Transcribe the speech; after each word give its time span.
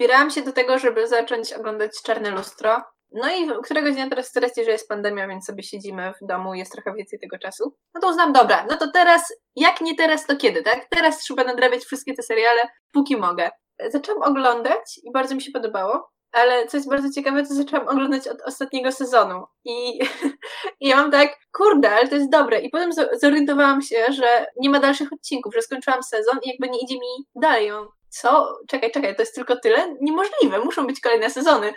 zbierałam 0.00 0.30
się 0.30 0.42
do 0.42 0.52
tego, 0.52 0.78
żeby 0.78 1.08
zacząć 1.08 1.52
oglądać 1.52 1.90
Czarne 2.02 2.30
Lustro. 2.30 2.82
No 3.12 3.30
i 3.30 3.62
któregoś 3.64 3.94
dnia 3.94 4.08
teraz 4.08 4.26
stresuje, 4.26 4.66
że 4.66 4.72
jest 4.72 4.88
pandemia, 4.88 5.28
więc 5.28 5.44
sobie 5.44 5.62
siedzimy 5.62 6.12
w 6.22 6.26
domu, 6.26 6.54
jest 6.54 6.72
trochę 6.72 6.94
więcej 6.94 7.18
tego 7.18 7.38
czasu. 7.38 7.74
No 7.94 8.00
to 8.00 8.08
uznam, 8.08 8.32
dobra, 8.32 8.66
no 8.70 8.76
to 8.76 8.90
teraz, 8.90 9.32
jak 9.56 9.80
nie 9.80 9.96
teraz, 9.96 10.26
to 10.26 10.36
kiedy, 10.36 10.62
tak? 10.62 10.86
Teraz 10.90 11.18
trzeba 11.18 11.44
nadrabiać 11.44 11.84
wszystkie 11.84 12.14
te 12.14 12.22
seriale, 12.22 12.62
póki 12.92 13.16
mogę. 13.16 13.50
Zaczęłam 13.88 14.22
oglądać 14.22 15.00
i 15.04 15.12
bardzo 15.12 15.34
mi 15.34 15.42
się 15.42 15.50
podobało, 15.52 16.10
ale 16.32 16.66
co 16.66 16.76
jest 16.76 16.90
bardzo 16.90 17.10
ciekawe, 17.14 17.42
to 17.42 17.54
zaczęłam 17.54 17.88
oglądać 17.88 18.28
od 18.28 18.42
ostatniego 18.42 18.92
sezonu. 18.92 19.44
I, 19.64 19.98
i 20.80 20.88
ja 20.88 20.96
mam 20.96 21.10
tak, 21.10 21.36
kurde, 21.52 21.90
ale 21.90 22.08
to 22.08 22.14
jest 22.14 22.30
dobre. 22.30 22.60
I 22.60 22.70
potem 22.70 22.90
zorientowałam 23.22 23.82
się, 23.82 24.06
że 24.12 24.46
nie 24.60 24.70
ma 24.70 24.80
dalszych 24.80 25.12
odcinków, 25.12 25.54
że 25.54 25.62
skończyłam 25.62 26.02
sezon 26.02 26.38
i 26.42 26.48
jakby 26.48 26.68
nie 26.68 26.80
idzie 26.80 26.94
mi 26.94 27.26
dalej. 27.34 27.72
Co? 28.10 28.58
Czekaj, 28.68 28.90
czekaj, 28.90 29.16
to 29.16 29.22
jest 29.22 29.34
tylko 29.34 29.56
tyle? 29.56 29.94
Niemożliwe, 30.00 30.58
muszą 30.64 30.86
być 30.86 31.00
kolejne 31.00 31.30
sezony. 31.30 31.72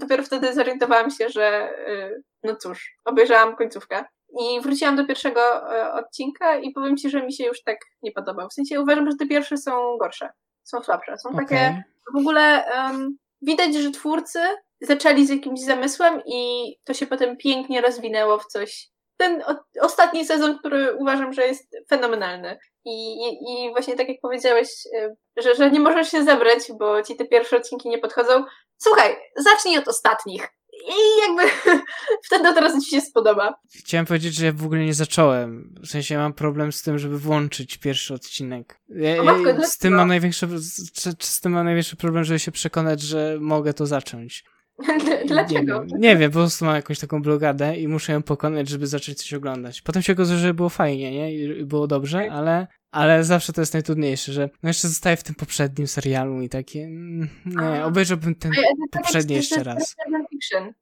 Dopiero 0.00 0.22
wtedy 0.22 0.54
zorientowałam 0.54 1.10
się, 1.10 1.28
że 1.28 1.74
y, 1.88 2.22
no 2.42 2.56
cóż, 2.56 2.94
obejrzałam 3.04 3.56
końcówkę. 3.56 4.04
I 4.40 4.60
wróciłam 4.60 4.96
do 4.96 5.06
pierwszego 5.06 5.40
y, 5.40 5.92
odcinka 5.92 6.56
i 6.56 6.72
powiem 6.72 6.96
ci, 6.96 7.10
że 7.10 7.22
mi 7.22 7.32
się 7.32 7.44
już 7.44 7.62
tak 7.62 7.78
nie 8.02 8.12
podobał. 8.12 8.48
W 8.48 8.52
sensie 8.52 8.80
uważam, 8.80 9.10
że 9.10 9.16
te 9.16 9.26
pierwsze 9.26 9.56
są 9.56 9.96
gorsze, 9.98 10.30
są 10.62 10.82
słabsze. 10.82 11.18
Są 11.18 11.28
okay. 11.28 11.44
takie 11.44 11.82
w 12.14 12.16
ogóle 12.16 12.64
um, 12.74 13.16
widać, 13.42 13.74
że 13.74 13.90
twórcy 13.90 14.38
zaczęli 14.80 15.26
z 15.26 15.30
jakimś 15.30 15.60
zamysłem 15.60 16.22
i 16.26 16.72
to 16.84 16.94
się 16.94 17.06
potem 17.06 17.36
pięknie 17.36 17.80
rozwinęło 17.80 18.38
w 18.38 18.46
coś. 18.46 18.88
Ten 19.16 19.42
o, 19.42 19.56
ostatni 19.80 20.24
sezon, 20.24 20.58
który 20.58 20.96
uważam, 20.96 21.32
że 21.32 21.46
jest 21.46 21.76
fenomenalny. 21.88 22.58
I, 22.84 23.12
i, 23.12 23.64
I 23.66 23.70
właśnie 23.70 23.96
tak 23.96 24.08
jak 24.08 24.20
powiedziałeś, 24.22 24.68
y, 24.94 25.16
że, 25.36 25.54
że 25.54 25.70
nie 25.70 25.80
możesz 25.80 26.10
się 26.10 26.24
zebrać, 26.24 26.58
bo 26.78 27.02
ci 27.02 27.16
te 27.16 27.24
pierwsze 27.24 27.56
odcinki 27.56 27.88
nie 27.88 27.98
podchodzą. 27.98 28.44
Słuchaj, 28.76 29.16
zacznij 29.36 29.78
od 29.78 29.88
ostatnich. 29.88 30.48
I 30.88 31.28
jakby 31.28 31.42
wtedy 32.26 32.48
od 32.48 32.56
razu 32.56 32.80
ci 32.80 32.90
się 32.90 33.00
spodoba. 33.00 33.54
Chciałem 33.74 34.06
powiedzieć, 34.06 34.34
że 34.34 34.46
ja 34.46 34.52
w 34.52 34.64
ogóle 34.64 34.84
nie 34.84 34.94
zacząłem. 34.94 35.74
W 35.82 35.86
sensie 35.86 36.18
mam 36.18 36.32
problem 36.32 36.72
z 36.72 36.82
tym, 36.82 36.98
żeby 36.98 37.18
włączyć 37.18 37.78
pierwszy 37.78 38.14
odcinek. 38.14 38.80
Ja, 38.88 39.22
matko, 39.22 39.66
z, 39.66 39.78
tym 39.78 39.94
mam 39.94 40.08
największy, 40.08 40.46
z, 40.54 41.24
z 41.24 41.40
tym 41.40 41.52
mam 41.52 41.64
największy 41.64 41.96
problem, 41.96 42.24
żeby 42.24 42.38
się 42.38 42.52
przekonać, 42.52 43.00
że 43.00 43.36
mogę 43.40 43.74
to 43.74 43.86
zacząć. 43.86 44.44
Dlaczego? 45.26 45.84
Nie, 45.84 45.98
nie, 45.98 46.16
wiem, 46.16 46.30
po 46.30 46.38
prostu 46.38 46.64
mam 46.64 46.74
jakąś 46.74 46.98
taką 46.98 47.22
blogadę 47.22 47.76
i 47.76 47.88
muszę 47.88 48.12
ją 48.12 48.22
pokonać, 48.22 48.68
żeby 48.68 48.86
zacząć 48.86 49.18
coś 49.18 49.34
oglądać. 49.34 49.82
Potem 49.82 50.02
się 50.02 50.12
okazało, 50.12 50.38
że 50.38 50.54
było 50.54 50.68
fajnie, 50.68 51.12
nie? 51.12 51.34
I 51.34 51.64
było 51.64 51.86
dobrze, 51.86 52.18
tak. 52.18 52.30
ale, 52.30 52.66
ale 52.90 53.24
zawsze 53.24 53.52
to 53.52 53.60
jest 53.62 53.74
najtrudniejsze, 53.74 54.32
że 54.32 54.50
no 54.62 54.68
jeszcze 54.68 54.88
zostaję 54.88 55.16
w 55.16 55.22
tym 55.22 55.34
poprzednim 55.34 55.86
serialu 55.86 56.42
i 56.42 56.48
takie, 56.48 56.84
mm, 56.84 57.28
nie, 57.46 57.84
obejrzałbym 57.84 58.34
ten 58.34 58.52
tak 58.90 59.02
poprzedni 59.02 59.34
jeszcze 59.34 59.62
raz. 59.62 59.96
Fiction. 60.30 60.72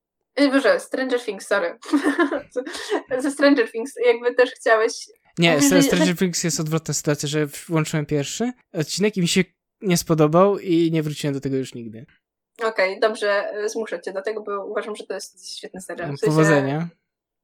Y, 0.41 0.51
Boże, 0.51 0.81
Stranger 0.81 1.21
Things, 1.21 1.47
sorry. 1.47 1.79
Ze 3.23 3.31
Stranger 3.31 3.73
Things 3.73 3.95
jakby 4.07 4.35
też 4.35 4.51
chciałeś... 4.51 4.93
Nie, 5.39 5.61
z 5.61 5.87
Stranger 5.87 6.17
Things 6.17 6.45
jest 6.45 6.61
odwrotna 6.61 6.95
sytuacja, 6.95 7.29
że 7.29 7.47
włączyłem 7.47 8.07
pierwszy 8.07 8.53
odcinek 8.73 9.17
i 9.17 9.21
mi 9.21 9.29
się 9.29 9.45
nie 9.81 9.97
spodobał 9.97 10.59
i 10.59 10.91
nie 10.93 11.03
wróciłem 11.03 11.35
do 11.35 11.41
tego 11.41 11.57
już 11.57 11.75
nigdy. 11.75 12.07
Okej, 12.59 12.69
okay, 12.69 13.01
dobrze, 13.01 13.55
y, 13.65 13.69
zmuszę 13.69 14.01
cię 14.01 14.13
do 14.13 14.23
tego, 14.23 14.43
bo 14.43 14.67
uważam, 14.67 14.97
że 14.97 15.07
to 15.07 15.15
jest 15.15 15.57
świetny 15.57 15.81
serial. 15.81 16.13
W 16.13 16.21
sensie... 16.21 16.27
Powodzenia. 16.27 16.89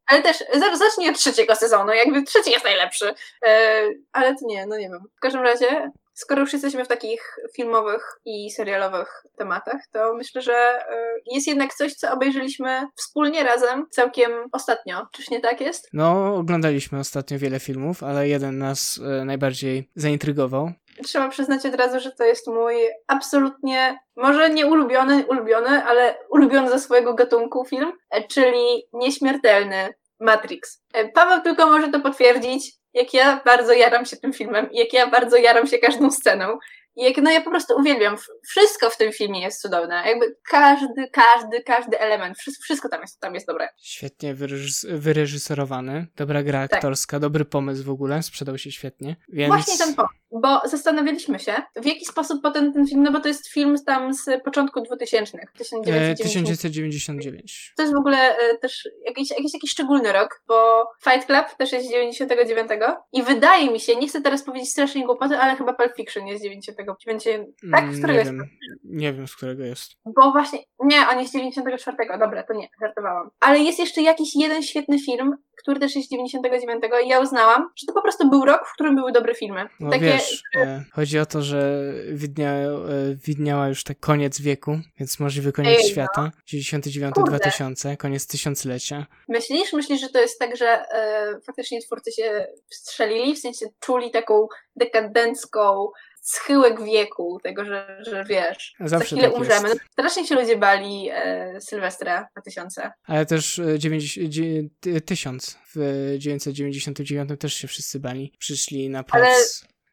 Ale 0.06 0.22
też 0.22 0.44
zacznij 0.78 1.10
od 1.10 1.18
trzeciego 1.18 1.54
sezonu, 1.54 1.92
jakby 1.92 2.22
trzeci 2.22 2.50
jest 2.50 2.64
najlepszy. 2.64 3.14
E, 3.46 3.82
ale 4.12 4.34
to 4.34 4.46
nie, 4.46 4.66
no 4.66 4.76
nie 4.78 4.88
wiem. 4.88 5.00
W 5.16 5.20
każdym 5.20 5.42
razie, 5.42 5.90
skoro 6.14 6.40
już 6.40 6.52
jesteśmy 6.52 6.84
w 6.84 6.88
takich 6.88 7.36
filmowych 7.56 8.20
i 8.24 8.50
serialowych 8.50 9.22
tematach, 9.36 9.80
to 9.92 10.14
myślę, 10.14 10.42
że 10.42 10.54
e, 10.54 10.84
jest 11.26 11.46
jednak 11.46 11.74
coś, 11.74 11.94
co 11.94 12.12
obejrzeliśmy 12.12 12.86
wspólnie 12.96 13.44
razem 13.44 13.86
całkiem 13.90 14.30
ostatnio. 14.52 15.06
Czyż 15.12 15.30
nie 15.30 15.40
tak 15.40 15.60
jest? 15.60 15.88
No, 15.92 16.36
oglądaliśmy 16.36 16.98
ostatnio 16.98 17.38
wiele 17.38 17.60
filmów, 17.60 18.02
ale 18.02 18.28
jeden 18.28 18.58
nas 18.58 19.00
e, 19.20 19.24
najbardziej 19.24 19.90
zaintrygował 19.94 20.72
trzeba 21.06 21.28
przyznać 21.28 21.66
od 21.66 21.74
razu, 21.74 22.00
że 22.00 22.12
to 22.12 22.24
jest 22.24 22.46
mój 22.46 22.74
absolutnie, 23.06 23.98
może 24.16 24.50
nie 24.50 24.66
ulubiony, 24.66 25.26
ulubiony, 25.26 25.84
ale 25.84 26.18
ulubiony 26.30 26.70
ze 26.70 26.78
swojego 26.78 27.14
gatunku 27.14 27.64
film, 27.64 27.92
e, 28.10 28.28
czyli 28.28 28.88
Nieśmiertelny 28.92 29.94
Matrix. 30.20 30.82
E, 30.94 31.08
Paweł 31.08 31.40
tylko 31.40 31.66
może 31.66 31.88
to 31.88 32.00
potwierdzić, 32.00 32.72
jak 32.94 33.14
ja 33.14 33.42
bardzo 33.44 33.72
jaram 33.72 34.06
się 34.06 34.16
tym 34.16 34.32
filmem, 34.32 34.68
jak 34.72 34.92
ja 34.92 35.06
bardzo 35.06 35.36
jaram 35.36 35.66
się 35.66 35.78
każdą 35.78 36.10
sceną. 36.10 36.58
Jak, 36.96 37.16
no 37.16 37.30
ja 37.30 37.40
po 37.40 37.50
prostu 37.50 37.74
uwielbiam. 37.76 38.16
Wszystko 38.48 38.90
w 38.90 38.96
tym 38.96 39.12
filmie 39.12 39.40
jest 39.42 39.62
cudowne. 39.62 40.02
Jakby 40.06 40.36
każdy, 40.50 41.10
każdy, 41.12 41.62
każdy 41.62 42.00
element, 42.00 42.38
wszystko 42.62 42.88
tam 42.88 43.00
jest, 43.00 43.20
tam 43.20 43.34
jest 43.34 43.46
dobre. 43.46 43.68
Świetnie 43.76 44.34
wyreżys 44.34 44.86
wyreżyserowany, 44.90 46.06
dobra 46.16 46.42
gra 46.42 46.68
tak. 46.68 46.74
aktorska, 46.74 47.20
dobry 47.20 47.44
pomysł 47.44 47.84
w 47.84 47.90
ogóle, 47.90 48.22
sprzedał 48.22 48.58
się 48.58 48.72
świetnie. 48.72 49.16
Więc... 49.28 49.54
Właśnie 49.54 49.78
ten 49.78 49.94
pomysł, 49.94 50.14
bo 50.40 50.60
zastanawialiśmy 50.64 51.38
się, 51.38 51.52
w 51.76 51.86
jaki 51.86 52.04
sposób 52.04 52.42
potem 52.42 52.72
ten 52.72 52.86
film, 52.86 53.02
no 53.02 53.12
bo 53.12 53.20
to 53.20 53.28
jest 53.28 53.48
film 53.48 53.76
tam 53.86 54.14
z 54.14 54.44
początku 54.44 54.80
2000, 54.80 55.38
1999. 55.58 56.18
1999. 56.18 57.72
To 57.76 57.82
jest 57.82 57.94
w 57.94 57.98
ogóle 57.98 58.38
e, 58.38 58.58
też 58.58 58.88
jakiś, 59.04 59.30
jakiś, 59.30 59.54
jakiś 59.54 59.70
szczególny 59.70 60.12
rok, 60.12 60.42
bo 60.48 60.84
Fight 61.04 61.26
Club 61.26 61.46
też 61.58 61.72
jest 61.72 61.86
z 61.86 61.90
99 61.90 62.70
i 63.12 63.22
wydaje 63.22 63.70
mi 63.70 63.80
się, 63.80 63.96
nie 63.96 64.08
chcę 64.08 64.20
teraz 64.20 64.42
powiedzieć 64.42 64.70
strasznie 64.70 65.06
głupoty, 65.06 65.36
ale 65.36 65.56
chyba 65.56 65.72
Pulp 65.72 65.96
Fiction 65.96 66.26
jest 66.26 66.40
z 66.40 66.44
99 66.44 66.98
będzie. 67.06 67.46
Tak? 67.72 67.94
Z 67.94 67.98
którego 67.98 68.18
nie 68.18 68.24
wiem, 68.24 68.44
nie 68.84 69.12
wiem, 69.12 69.28
z 69.28 69.36
którego 69.36 69.64
jest. 69.64 69.92
Bo 70.04 70.32
właśnie. 70.32 70.58
Nie, 70.84 71.08
on 71.08 71.18
jest 71.18 71.30
z 71.30 71.34
94. 71.34 71.96
Dobra, 72.18 72.42
to 72.42 72.54
nie, 72.54 72.68
żartowałam. 72.80 73.30
Ale 73.40 73.58
jest 73.58 73.78
jeszcze 73.78 74.02
jakiś 74.02 74.36
jeden 74.36 74.62
świetny 74.62 74.98
film, 74.98 75.36
który 75.62 75.80
też 75.80 75.96
jest 75.96 76.08
z 76.08 76.10
99. 76.10 76.84
i 77.04 77.08
ja 77.08 77.20
uznałam, 77.20 77.68
że 77.76 77.86
to 77.86 77.92
po 77.92 78.02
prostu 78.02 78.30
był 78.30 78.44
rok, 78.44 78.68
w 78.68 78.72
którym 78.72 78.96
były 78.96 79.12
dobre 79.12 79.34
filmy. 79.34 79.68
No 79.80 79.90
Takie, 79.90 80.04
wiesz, 80.04 80.25
e, 80.56 80.84
chodzi 80.92 81.18
o 81.18 81.26
to, 81.26 81.42
że 81.42 81.92
widnia, 82.12 82.52
e, 82.52 82.78
widniała 83.24 83.68
już 83.68 83.84
tak 83.84 84.00
koniec 84.00 84.40
wieku, 84.40 84.78
więc 84.98 85.20
możliwy 85.20 85.52
koniec 85.52 85.78
Ej, 85.78 85.90
świata. 85.90 86.22
No. 86.22 86.60
99-2000, 86.60 87.96
koniec 87.96 88.26
tysiąclecia. 88.26 89.06
Myślisz? 89.28 89.72
Myślisz, 89.72 90.00
że 90.00 90.08
to 90.08 90.20
jest 90.20 90.38
tak, 90.38 90.56
że 90.56 90.66
e, 90.66 91.40
faktycznie 91.46 91.80
twórcy 91.82 92.12
się 92.12 92.46
wstrzelili, 92.68 93.34
w 93.34 93.38
sensie 93.38 93.66
czuli 93.80 94.10
taką 94.10 94.46
dekadencką 94.76 95.88
schyłek 96.26 96.84
wieku, 96.84 97.38
tego, 97.42 97.64
że, 97.64 97.98
że 98.00 98.24
wiesz, 98.24 98.74
Zawsze 98.80 98.88
za 98.88 99.04
chwilę 99.04 99.22
tak 99.22 99.36
umrzemy. 99.36 99.68
Jest. 99.68 99.80
Strasznie 99.92 100.26
się 100.26 100.34
ludzie 100.34 100.56
bali 100.56 101.08
e, 101.12 101.60
Sylwestra 101.60 102.28
2000. 102.32 102.90
Ale 103.04 103.26
też 103.26 103.58
e, 103.58 103.78
90, 103.78 104.72
1000 105.06 105.58
w 105.74 106.14
999 106.18 107.30
też 107.40 107.54
się 107.54 107.68
wszyscy 107.68 108.00
bali. 108.00 108.32
Przyszli 108.38 108.90
na 108.90 109.04
plac. 109.04 109.22
Ale 109.22 109.34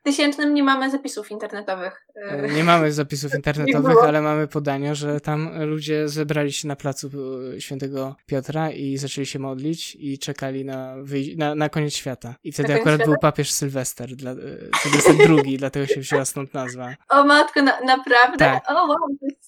tysięcznym 0.04 0.54
nie 0.54 0.64
mamy 0.64 0.90
zapisów 0.90 1.32
internetowych. 1.32 2.08
E, 2.16 2.48
nie 2.48 2.64
mamy 2.64 2.92
zapisów 2.92 3.36
internetowych, 3.40 3.98
ale 4.04 4.22
mamy 4.22 4.48
podania, 4.48 4.96
że 4.96 5.22
tam 5.22 5.64
ludzie 5.64 6.10
zebrali 6.10 6.54
się 6.54 6.68
na 6.68 6.76
placu 6.76 7.10
e, 7.56 7.62
świętego 7.62 8.16
Piotra 8.26 8.72
i 8.72 8.98
zaczęli 8.98 9.26
się 9.26 9.40
modlić 9.40 9.98
i 10.00 10.20
czekali 10.20 10.66
na, 10.66 10.96
na, 11.38 11.56
na 11.56 11.70
koniec 11.70 11.94
świata. 11.94 12.36
I 12.44 12.52
wtedy 12.52 12.74
akurat 12.74 12.96
świata? 12.96 13.12
był 13.12 13.20
papież 13.20 13.52
Sylwester, 13.52 14.16
dla, 14.16 14.32
e, 14.32 14.36
Sylwester 14.82 15.18
drugi, 15.28 15.58
dlatego 15.58 15.88
się 15.88 16.02
wzięła 16.02 16.26
stąd 16.26 16.54
nazwa. 16.54 16.96
O 17.10 17.24
matko, 17.24 17.62
na, 17.62 17.80
naprawdę? 17.82 18.38
Tak. 18.38 18.64
O 18.72 18.74
wow, 18.74 18.98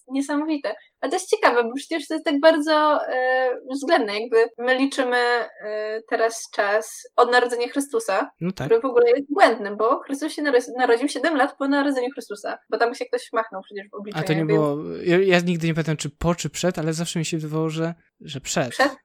jest 0.08 0.30
niesamowite. 0.30 0.76
A 1.02 1.08
to 1.08 1.16
jest 1.16 1.30
ciekawe, 1.30 1.64
bo 1.64 1.70
przecież 1.76 2.08
to 2.08 2.14
jest 2.14 2.26
tak 2.26 2.40
bardzo 2.40 3.00
e, 3.08 3.50
względne, 3.72 4.20
jakby 4.20 4.38
my 4.58 4.76
liczymy 4.76 5.18
e, 5.18 6.02
teraz 6.10 6.50
czas 6.54 7.08
od 7.16 7.32
narodzenia 7.32 7.68
Chrystusa, 7.68 8.30
no 8.42 8.52
tak. 8.52 8.68
który 8.68 8.82
w 8.82 8.86
ogóle 8.86 9.10
jest 9.10 9.34
błędny, 9.34 9.76
bo 9.76 10.00
Chrystus 10.00 10.34
się 10.34 10.42
narodził 10.78 11.08
7 11.08 11.36
lat 11.36 11.58
po 11.58 11.68
narodzeniu 11.68 12.12
Chrystusa, 12.12 12.58
bo 12.70 12.78
tam 12.78 12.96
się 12.96 13.06
ktoś 13.06 13.30
machnął 13.34 13.62
przecież 13.62 13.90
w 13.90 13.94
obliczu. 13.94 14.20
A 14.20 14.24
to 14.24 14.34
nie 14.34 14.46
było, 14.46 14.78
ja, 15.04 15.20
ja, 15.20 15.40
nigdy 15.40 15.68
nie 15.68 15.74
pamiętam 15.74 15.98
czy 15.98 16.10
po 16.10 16.36
czy 16.36 16.50
przed, 16.50 16.80
ale 16.80 16.94
zawsze 16.94 17.20
mi 17.20 17.26
się 17.26 17.38
wydawało, 17.38 17.70
że, 17.70 17.94
że 18.22 18.42
przed. 18.42 18.70
Przed? 18.70 18.96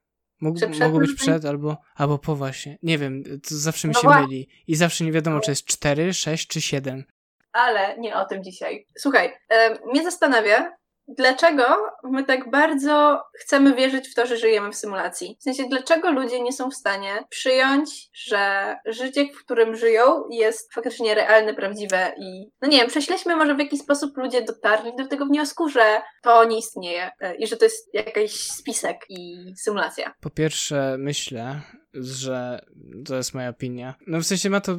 Mógł, 0.41 0.59
przed 0.59 0.79
mogło 0.79 0.99
być 0.99 1.15
przed 1.15 1.45
albo, 1.45 1.77
albo 1.95 2.19
po 2.19 2.37
właśnie. 2.37 2.79
Nie 2.83 2.99
wiem, 2.99 3.23
to 3.25 3.55
zawsze 3.55 3.89
mi 3.89 3.95
no 3.95 4.01
się 4.01 4.07
właśnie. 4.07 4.27
myli. 4.27 4.49
I 4.67 4.77
zawsze 4.77 5.05
nie 5.05 5.13
wiadomo, 5.13 5.41
czy 5.41 5.51
jest 5.51 5.65
4, 5.65 6.15
6 6.15 6.47
czy 6.47 6.61
7. 6.61 7.05
Ale 7.53 7.99
nie 7.99 8.17
o 8.17 8.25
tym 8.25 8.45
dzisiaj. 8.45 8.87
Słuchaj, 8.99 9.33
e, 9.49 9.79
mnie 9.87 10.03
zastanawia, 10.03 10.73
dlaczego 11.17 11.65
my 12.05 12.25
tak 12.25 12.51
bardzo 12.51 13.23
chcemy 13.35 13.75
wierzyć 13.75 14.09
w 14.09 14.15
to, 14.15 14.27
że 14.27 14.37
żyjemy 14.37 14.71
w 14.73 14.77
symulacji? 14.77 15.37
W 15.41 15.43
sensie, 15.43 15.65
dlaczego 15.71 16.11
ludzie 16.11 16.43
nie 16.43 16.53
są 16.53 16.71
w 16.71 16.75
stanie 16.75 17.25
przyjąć, 17.29 18.09
że 18.15 18.77
życie, 18.87 19.27
w 19.35 19.45
którym 19.45 19.77
żyją, 19.77 20.23
jest 20.31 20.75
faktycznie 20.75 21.15
realne, 21.15 21.55
prawdziwe 21.55 22.12
i, 22.19 22.51
no 22.62 22.69
nie 22.69 22.79
wiem, 22.79 22.89
prześleśmy 22.89 23.37
może 23.37 23.55
w 23.55 23.59
jaki 23.59 23.79
sposób 23.79 24.17
ludzie 24.17 24.43
dotarli 24.43 24.97
do 24.97 25.07
tego 25.07 25.27
wniosku, 25.27 25.69
że 25.69 26.03
to 26.23 26.45
nie 26.45 26.59
istnieje 26.59 27.11
e, 27.21 27.35
i 27.35 27.47
że 27.47 27.57
to 27.57 27.65
jest 27.65 27.95
jakiś 27.95 28.51
spisek 28.51 28.97
i 29.09 29.53
symulacja. 29.57 30.15
Po 30.21 30.31
pierwsze, 30.31 30.97
myślę, 30.99 31.61
że 31.95 32.61
to 33.07 33.17
jest 33.17 33.35
moja 33.35 33.49
opinia. 33.49 33.95
No 34.07 34.21
w 34.21 34.25
sensie 34.25 34.51
ma 34.51 34.61
to 34.61 34.77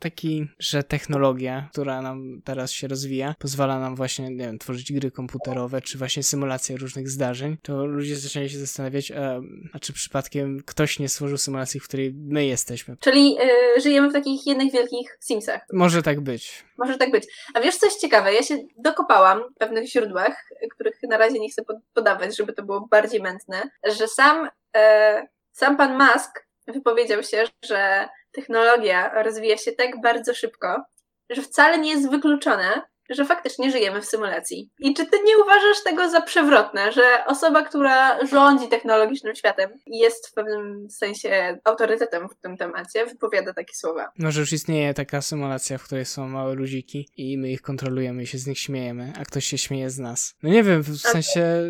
taki, 0.00 0.48
że 0.58 0.82
technologia, 0.82 1.68
która 1.72 2.02
nam 2.02 2.40
teraz 2.44 2.70
się 2.70 2.88
rozwija, 2.88 3.34
pozwala 3.38 3.80
nam 3.80 3.96
właśnie, 3.96 4.30
nie 4.30 4.46
wiem, 4.46 4.58
tworzyć 4.58 4.92
gry 4.92 5.10
komputerowe, 5.10 5.80
czy 5.80 5.98
właśnie 5.98 6.22
symulacje 6.22 6.76
różnych 6.76 7.08
zdarzeń, 7.08 7.56
to 7.62 7.86
ludzie 7.86 8.16
zaczęli 8.16 8.50
się 8.50 8.58
zastanawiać, 8.58 9.10
a, 9.10 9.40
a 9.72 9.78
czy 9.78 9.92
przypadkiem 9.92 10.62
ktoś 10.66 10.98
nie 10.98 11.08
stworzył 11.08 11.38
symulacji, 11.38 11.80
w 11.80 11.84
której 11.88 12.14
my 12.14 12.46
jesteśmy. 12.46 12.96
Czyli 13.00 13.34
yy, 13.34 13.80
żyjemy 13.82 14.10
w 14.10 14.12
takich 14.12 14.46
jednych 14.46 14.72
wielkich 14.72 15.18
Simsach. 15.20 15.60
Może 15.72 16.02
tak 16.02 16.20
być. 16.20 16.64
Może 16.78 16.98
tak 16.98 17.10
być. 17.10 17.24
A 17.54 17.60
wiesz 17.60 17.76
coś 17.76 17.94
ciekawe? 17.94 18.34
Ja 18.34 18.42
się 18.42 18.58
dokopałam 18.78 19.42
w 19.54 19.58
pewnych 19.58 19.88
źródłach, 19.88 20.48
których 20.74 20.98
na 21.02 21.18
razie 21.18 21.38
nie 21.38 21.50
chcę 21.50 21.62
podawać, 21.94 22.36
żeby 22.36 22.52
to 22.52 22.62
było 22.62 22.88
bardziej 22.90 23.22
mętne, 23.22 23.62
że 23.98 24.08
sam, 24.08 24.48
e, 24.76 25.26
sam 25.52 25.76
pan 25.76 25.98
Musk 25.98 26.46
wypowiedział 26.66 27.22
się, 27.22 27.44
że 27.64 28.08
technologia 28.32 29.22
rozwija 29.22 29.56
się 29.56 29.72
tak 29.72 30.00
bardzo 30.00 30.34
szybko, 30.34 30.84
że 31.30 31.42
wcale 31.42 31.78
nie 31.78 31.90
jest 31.90 32.10
wykluczone, 32.10 32.82
że 33.10 33.24
faktycznie 33.24 33.70
żyjemy 33.70 34.00
w 34.00 34.06
symulacji. 34.06 34.70
I 34.78 34.94
czy 34.94 35.06
ty 35.06 35.16
nie 35.24 35.38
uważasz 35.38 35.82
tego 35.84 36.10
za 36.10 36.20
przewrotne, 36.20 36.92
że 36.92 37.02
osoba, 37.26 37.62
która 37.62 38.26
rządzi 38.26 38.68
technologicznym 38.68 39.34
światem 39.34 39.70
i 39.86 39.98
jest 39.98 40.28
w 40.28 40.32
pewnym 40.32 40.90
sensie 40.90 41.58
autorytetem 41.64 42.28
w 42.28 42.34
tym 42.34 42.56
temacie, 42.56 43.06
wypowiada 43.06 43.54
takie 43.54 43.74
słowa? 43.74 44.12
Może 44.18 44.40
już 44.40 44.52
istnieje 44.52 44.94
taka 44.94 45.22
symulacja, 45.22 45.78
w 45.78 45.84
której 45.84 46.04
są 46.04 46.28
małe 46.28 46.54
ludziki 46.54 47.08
i 47.16 47.38
my 47.38 47.50
ich 47.50 47.62
kontrolujemy 47.62 48.22
i 48.22 48.26
się 48.26 48.38
z 48.38 48.46
nich 48.46 48.58
śmiejemy, 48.58 49.12
a 49.18 49.24
ktoś 49.24 49.44
się 49.44 49.58
śmieje 49.58 49.90
z 49.90 49.98
nas. 49.98 50.34
No 50.42 50.50
nie 50.50 50.62
wiem, 50.62 50.82
w 50.82 50.98
sensie 50.98 51.62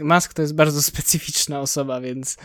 Musk 0.00 0.34
to 0.34 0.42
jest 0.42 0.54
bardzo 0.54 0.82
specyficzna 0.82 1.60
osoba, 1.60 2.00
więc 2.00 2.36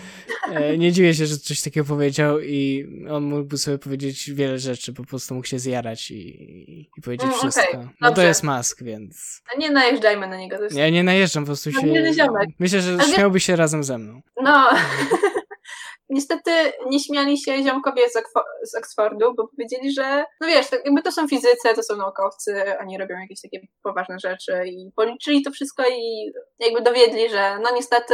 e, 0.51 0.77
nie 0.77 0.91
dziwię 0.91 1.13
się, 1.13 1.25
że 1.25 1.37
coś 1.37 1.61
takiego 1.61 1.85
powiedział 1.85 2.39
i 2.39 2.87
on 3.09 3.23
mógłby 3.23 3.57
sobie 3.57 3.77
powiedzieć 3.77 4.31
wiele 4.31 4.59
rzeczy, 4.59 4.93
po 4.93 5.05
prostu 5.05 5.35
mógł 5.35 5.47
się 5.47 5.59
zjarać 5.59 6.11
i, 6.11 6.89
i 6.97 7.01
powiedzieć 7.01 7.27
mm, 7.27 7.39
wszystko. 7.39 7.69
Okay. 7.69 7.89
No 8.01 8.11
to 8.11 8.21
jest 8.27 8.43
Musk, 8.43 8.83
więc... 8.83 9.41
A 9.55 9.59
nie 9.59 9.71
najeżdżajmy 9.71 10.27
na 10.27 10.37
niego. 10.37 10.63
Jest... 10.63 10.75
Ja 10.75 10.89
nie 10.89 11.03
najeżdżam, 11.03 11.43
po 11.43 11.47
prostu 11.47 11.71
się... 11.71 11.77
Myślę, 12.59 12.81
że 12.81 12.93
Ale... 12.93 13.13
śmiałby 13.13 13.39
się 13.39 13.55
razem 13.55 13.83
ze 13.83 13.97
mną. 13.97 14.21
No... 14.41 14.69
Niestety 16.09 16.51
nie 16.89 16.99
śmiali 16.99 17.37
się 17.37 17.63
ziomkowie 17.63 18.09
z, 18.09 18.13
z 18.71 18.75
Oxfordu, 18.75 19.33
bo 19.35 19.47
powiedzieli, 19.47 19.91
że 19.91 20.25
no 20.41 20.47
wiesz, 20.47 20.67
tak 20.69 20.85
jakby 20.85 21.01
to 21.01 21.11
są 21.11 21.27
fizycy, 21.27 21.73
to 21.75 21.83
są 21.83 21.95
naukowcy, 21.95 22.63
oni 22.79 22.97
robią 22.97 23.15
jakieś 23.19 23.41
takie 23.41 23.67
poważne 23.83 24.19
rzeczy 24.19 24.67
i 24.67 24.91
policzyli 24.95 25.41
to 25.43 25.51
wszystko 25.51 25.83
i 25.89 26.31
jakby 26.59 26.81
dowiedli, 26.81 27.29
że 27.29 27.59
no 27.63 27.69
niestety 27.75 28.13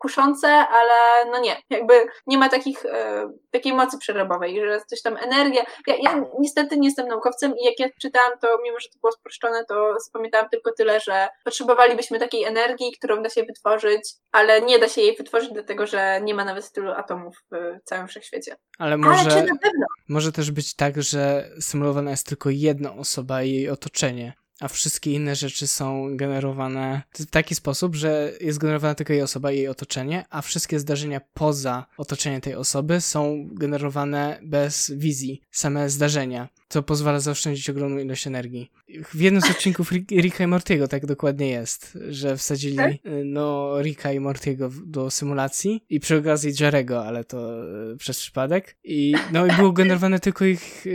kuszące, 0.00 0.48
ale 0.48 1.30
no 1.30 1.40
nie, 1.40 1.56
jakby 1.70 2.06
nie 2.26 2.38
ma 2.38 2.48
takich, 2.48 2.86
e, 2.86 3.30
takiej 3.50 3.72
mocy 3.72 3.98
przerobowej, 3.98 4.60
że 4.60 4.80
coś 4.86 5.02
tam 5.02 5.16
energia. 5.16 5.64
Ja, 5.86 5.94
ja 6.02 6.24
niestety 6.40 6.76
nie 6.76 6.88
jestem 6.88 7.08
naukowcem 7.08 7.54
i 7.60 7.64
jak 7.64 7.78
ja 7.78 7.88
czytałam, 8.00 8.32
to 8.40 8.58
mimo, 8.64 8.80
że 8.80 8.88
to 8.88 8.98
było 8.98 9.12
sproszczone, 9.12 9.64
to 9.64 9.94
zapamiętałam 10.04 10.48
tylko 10.48 10.72
tyle, 10.72 11.00
że 11.00 11.28
potrzebowalibyśmy 11.44 12.18
takiej 12.18 12.44
energii, 12.44 12.92
którą 12.98 13.22
da 13.22 13.30
się 13.30 13.42
wytworzyć, 13.42 14.14
ale 14.32 14.60
nie 14.60 14.78
da 14.78 14.88
się 14.88 15.00
jej 15.00 15.16
wytworzyć, 15.16 15.50
dlatego 15.52 15.86
że 15.86 16.20
nie 16.22 16.34
ma 16.34 16.44
nawet 16.44 16.72
tylu 16.72 16.92
atomów 16.92 17.36
w 17.50 17.84
całym 17.84 18.08
wszechświecie. 18.08 18.56
Ale 18.78 18.96
może, 18.96 19.20
ale 19.20 19.30
czy 19.30 19.52
na 19.52 19.58
pewno? 19.58 19.86
może 20.08 20.32
też 20.32 20.50
być 20.50 20.76
tak, 20.76 21.02
że 21.02 21.50
symulowana 21.60 22.10
jest 22.10 22.26
tylko 22.26 22.50
jedna 22.50 22.94
osoba 22.94 23.42
i 23.42 23.50
jej 23.50 23.70
otoczenie 23.70 24.32
a 24.64 24.68
wszystkie 24.68 25.12
inne 25.12 25.36
rzeczy 25.36 25.66
są 25.66 26.16
generowane 26.16 27.02
w 27.12 27.26
taki 27.26 27.54
sposób, 27.54 27.94
że 27.94 28.32
jest 28.40 28.58
generowana 28.58 28.94
tylko 28.94 29.12
jej 29.12 29.22
osoba 29.22 29.52
i 29.52 29.56
jej 29.56 29.68
otoczenie, 29.68 30.24
a 30.30 30.42
wszystkie 30.42 30.78
zdarzenia 30.80 31.20
poza 31.34 31.86
otoczeniem 31.98 32.40
tej 32.40 32.54
osoby 32.54 33.00
są 33.00 33.48
generowane 33.52 34.40
bez 34.42 34.92
wizji, 34.96 35.42
same 35.50 35.90
zdarzenia 35.90 36.48
co 36.74 36.82
pozwala 36.82 37.20
zaoszczędzić 37.20 37.70
ogromną 37.70 37.98
ilość 37.98 38.26
energii. 38.26 38.70
W 39.14 39.20
jednym 39.20 39.42
z 39.42 39.50
odcinków 39.50 39.92
Ricka 39.92 40.44
i 40.44 40.46
Mortiego 40.46 40.88
tak 40.88 41.06
dokładnie 41.06 41.48
jest, 41.48 41.98
że 42.08 42.36
wsadzili 42.36 42.76
tak? 42.76 42.92
no, 43.24 43.74
Ricka 43.82 44.12
i 44.12 44.20
Mortiego 44.20 44.70
do 44.86 45.10
symulacji 45.10 45.84
i 45.88 46.00
przy 46.00 46.16
okazji 46.16 46.52
Jarego, 46.60 47.06
ale 47.06 47.24
to 47.24 47.62
e, 47.92 47.96
przez 47.96 48.18
przypadek. 48.18 48.76
I, 48.84 49.14
no, 49.32 49.46
i 49.46 49.50
było 49.50 49.72
generowane 49.72 50.20
tylko 50.20 50.44
ich, 50.44 50.86
e, 50.86 50.90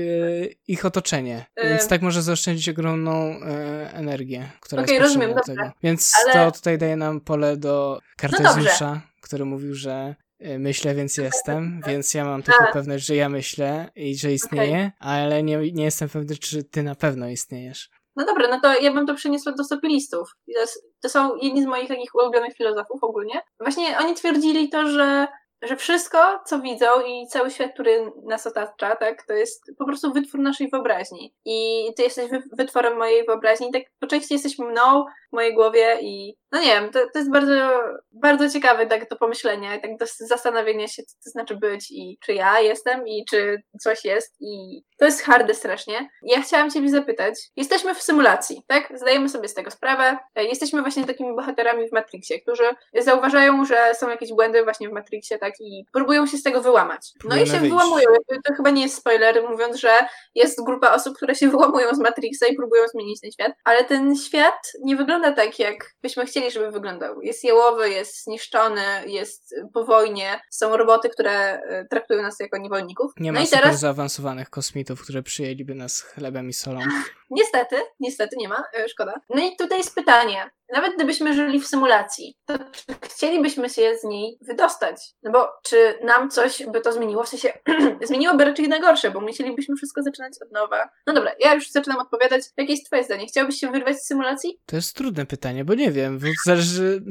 ich 0.68 0.86
otoczenie, 0.86 1.46
więc 1.64 1.88
tak 1.88 2.02
może 2.02 2.22
zaoszczędzić 2.22 2.70
ogromną 2.70 3.12
e, 3.12 3.94
energię, 3.94 4.52
która 4.60 4.84
okay, 4.84 4.96
jest 4.96 5.08
rozumiem, 5.08 5.34
do 5.34 5.42
tego. 5.42 5.72
Więc 5.84 6.14
ale... 6.26 6.34
to 6.34 6.52
tutaj 6.52 6.78
daje 6.78 6.96
nam 6.96 7.22
pole 7.22 7.58
do 7.58 8.00
Kartezjusza, 8.18 8.94
no 8.94 9.02
który 9.22 9.46
mówił, 9.46 9.76
że 9.76 10.16
myślę, 10.40 10.96
więc 10.96 11.18
jestem, 11.18 11.82
więc 11.88 12.14
ja 12.14 12.26
mam 12.26 12.44
taką 12.44 12.66
pewność, 12.74 13.06
że 13.06 13.16
ja 13.16 13.30
myślę 13.30 13.92
i 13.96 14.16
że 14.16 14.34
istnieję, 14.34 14.92
okay. 14.98 15.12
ale 15.12 15.44
nie, 15.44 15.72
nie 15.72 15.84
jestem 15.84 16.10
pewny, 16.10 16.38
czy 16.38 16.64
ty 16.64 16.84
na 16.84 16.96
pewno 16.96 17.30
istniejesz. 17.30 17.90
No 18.16 18.26
dobra, 18.26 18.48
no 18.48 18.60
to 18.62 18.82
ja 18.82 18.94
bym 18.94 19.08
to 19.08 19.16
przeniosła 19.16 19.52
do 19.52 19.64
sopilistów. 19.64 20.36
To, 20.56 20.66
to 21.02 21.10
są 21.10 21.36
jedni 21.36 21.64
z 21.64 21.66
moich 21.66 21.88
takich 21.88 22.16
ulubionych 22.16 22.56
filozofów 22.56 23.04
ogólnie. 23.04 23.42
Właśnie 23.60 23.98
oni 24.00 24.16
twierdzili 24.16 24.70
to, 24.70 24.88
że 24.88 25.28
że 25.62 25.76
wszystko, 25.76 26.40
co 26.46 26.60
widzą 26.60 26.86
i 27.08 27.28
cały 27.28 27.52
świat, 27.52 27.74
który 27.74 28.12
nas 28.24 28.48
otacza, 28.48 28.96
tak, 28.96 29.26
to 29.28 29.34
jest 29.34 29.72
po 29.78 29.86
prostu 29.86 30.14
wytwór 30.14 30.40
naszej 30.40 30.70
wyobraźni. 30.70 31.34
I 31.46 31.88
ty 31.98 32.04
jesteś 32.04 32.30
wytworem 32.58 32.98
mojej 32.98 33.26
wyobraźni, 33.26 33.72
tak 33.72 33.84
po 34.00 34.08
części 34.08 34.34
jesteś 34.34 34.60
mną 34.60 35.06
w 35.32 35.36
mojej 35.36 35.54
głowie 35.54 35.98
i 36.02 36.36
no 36.52 36.60
nie 36.60 36.68
wiem, 36.68 36.92
to, 36.92 37.00
to 37.14 37.20
jest 37.20 37.32
bardzo, 37.32 37.82
bardzo 38.12 38.50
ciekawe 38.50 38.88
tak 38.88 39.10
do 39.10 39.16
pomyślenia, 39.16 39.80
tak 39.80 39.98
do 39.98 40.06
zastanowienia 40.20 40.88
się, 40.88 41.04
co 41.04 41.16
to 41.24 41.30
znaczy 41.30 41.56
być 41.56 41.92
i 41.92 42.18
czy 42.26 42.34
ja 42.34 42.60
jestem 42.60 43.08
i 43.08 43.26
czy 43.30 43.62
coś 43.82 44.06
jest 44.06 44.36
i 44.40 44.82
to 44.98 45.06
jest 45.06 45.24
harde 45.24 45.54
strasznie. 45.54 46.10
Ja 46.24 46.42
chciałam 46.42 46.72
ciebie 46.72 46.90
zapytać, 46.90 47.36
jesteśmy 47.56 47.96
w 47.96 48.02
symulacji, 48.02 48.64
tak? 48.68 48.98
Zdajemy 48.98 49.30
sobie 49.30 49.48
z 49.48 49.54
tego 49.54 49.72
sprawę. 49.72 50.18
Jesteśmy 50.36 50.82
właśnie 50.82 51.06
takimi 51.06 51.36
bohaterami 51.36 51.90
w 51.90 51.92
Matrixie, 51.92 52.42
którzy 52.42 52.64
zauważają, 52.98 53.66
że 53.66 53.92
są 53.94 54.10
jakieś 54.10 54.34
błędy 54.34 54.64
właśnie 54.64 54.90
w 54.90 54.92
Matrixie, 54.92 55.38
tak? 55.38 55.49
I 55.60 55.86
próbują 55.94 56.28
się 56.28 56.38
z 56.38 56.44
tego 56.44 56.62
wyłamać. 56.62 57.12
No 57.24 57.36
i 57.36 57.48
się 57.48 57.60
wyjść. 57.60 57.76
wyłamują. 57.76 58.06
To 58.48 58.54
chyba 58.54 58.70
nie 58.70 58.82
jest 58.82 58.98
spoiler, 58.98 59.44
mówiąc, 59.50 59.78
że 59.78 59.92
jest 60.36 60.64
grupa 60.66 60.94
osób, 60.94 61.16
które 61.16 61.36
się 61.36 61.50
wyłamują 61.60 61.96
z 61.96 62.00
Matrixa 62.00 62.48
i 62.48 62.56
próbują 62.56 62.88
zmienić 62.88 63.22
ten 63.22 63.32
świat, 63.32 63.52
ale 63.64 63.84
ten 63.84 64.16
świat 64.16 64.72
nie 64.84 64.96
wygląda 64.96 65.32
tak, 65.32 65.60
jak 65.60 65.76
byśmy 66.02 66.26
chcieli, 66.26 66.52
żeby 66.52 66.72
wyglądał. 66.72 67.22
Jest 67.22 67.44
jałowy, 67.44 67.90
jest 67.90 68.24
zniszczony, 68.24 68.82
jest 69.06 69.56
po 69.74 69.86
wojnie, 69.86 70.42
są 70.50 70.78
roboty, 70.78 71.10
które 71.10 71.32
e, 71.32 71.86
traktują 71.90 72.22
nas 72.22 72.40
jako 72.40 72.58
niewolników. 72.58 73.12
Nie 73.20 73.32
no 73.32 73.40
ma 73.40 73.46
i 73.46 73.48
teraz... 73.48 73.80
zaawansowanych 73.80 74.50
kosmitów, 74.50 75.02
które 75.04 75.24
przyjęliby 75.24 75.76
nas 75.76 76.02
chlebem 76.02 76.50
i 76.50 76.54
solą. 76.54 76.80
Niestety, 77.30 77.76
niestety 78.00 78.36
nie 78.40 78.50
ma, 78.50 78.64
e, 78.74 78.90
szkoda. 78.90 79.22
No 79.30 79.42
i 79.42 79.56
tutaj 79.56 79.78
jest 79.78 79.96
pytanie, 79.96 80.50
nawet 80.74 80.96
gdybyśmy 80.96 81.34
żyli 81.34 81.60
w 81.60 81.68
symulacji, 81.68 82.38
to 82.46 82.60
czy 82.60 83.08
chcielibyśmy 83.08 83.70
się 83.70 83.98
z 83.98 84.04
niej 84.04 84.38
wydostać? 84.42 85.02
No 85.24 85.32
bo 85.32 85.48
czy 85.64 86.00
nam 86.04 86.30
coś 86.30 86.66
by 86.66 86.82
to 86.82 86.94
zmieniło? 86.94 87.24
W 87.24 87.30
sensie 87.30 87.54
zmieniłoby 88.08 88.46
raczej 88.46 88.68
na 88.68 88.80
gorsze, 88.80 89.12
bo 89.12 89.22
musielibyśmy 89.22 89.76
wszystko 89.76 90.04
zaczynać 90.04 90.34
od 90.42 90.52
nowa. 90.52 90.90
No 91.08 91.14
dobra, 91.14 91.32
ja 91.40 91.54
już 91.54 91.72
zaczynam 91.72 92.00
odpowiadać. 92.00 92.44
Jakie 92.58 92.74
jest 92.74 92.86
twoje 92.86 93.04
zdanie? 93.04 93.28
Chciałbyś 93.28 93.56
się 93.56 93.72
wyrwać 93.72 93.98
z 93.98 94.06
symulacji? 94.06 94.60
To 94.66 94.76
jest 94.76 94.96
trudne 94.96 95.26
pytanie, 95.26 95.66
bo 95.66 95.74
nie 95.74 95.92
wiem, 95.92 96.20
zależy... 96.46 97.02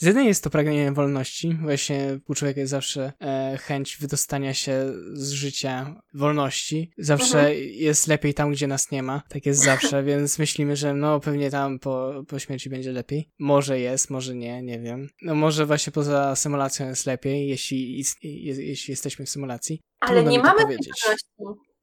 Z 0.00 0.06
jednej 0.06 0.26
jest 0.26 0.44
to 0.44 0.50
pragnienie 0.50 0.92
wolności, 0.92 1.58
właśnie 1.62 2.20
u 2.28 2.34
człowieka 2.34 2.60
jest 2.60 2.70
zawsze 2.70 3.12
e, 3.20 3.58
chęć 3.62 3.96
wydostania 3.96 4.54
się 4.54 4.92
z 5.12 5.30
życia 5.30 6.02
wolności. 6.14 6.90
Zawsze 6.98 7.38
mhm. 7.38 7.56
jest 7.70 8.06
lepiej 8.06 8.34
tam, 8.34 8.52
gdzie 8.52 8.66
nas 8.66 8.90
nie 8.90 9.02
ma. 9.02 9.22
Tak 9.28 9.46
jest 9.46 9.62
zawsze, 9.62 10.02
więc 10.10 10.38
myślimy, 10.38 10.76
że 10.76 10.94
no 10.94 11.20
pewnie 11.20 11.50
tam 11.50 11.78
po, 11.78 12.24
po 12.28 12.38
śmierci 12.38 12.70
będzie 12.70 12.92
lepiej. 12.92 13.30
Może 13.38 13.80
jest, 13.80 14.10
może 14.10 14.34
nie, 14.34 14.62
nie 14.62 14.80
wiem. 14.80 15.08
No 15.22 15.34
może 15.34 15.66
właśnie 15.66 15.92
poza 15.92 16.36
symulacją 16.36 16.88
jest 16.88 17.06
lepiej, 17.06 17.48
jeśli, 17.48 18.04
jeśli 18.22 18.92
jesteśmy 18.92 19.26
w 19.26 19.30
symulacji. 19.30 19.80
Ale 20.00 20.24
nie 20.24 20.38
mamy 20.38 20.62
powiedzieć. 20.62 21.04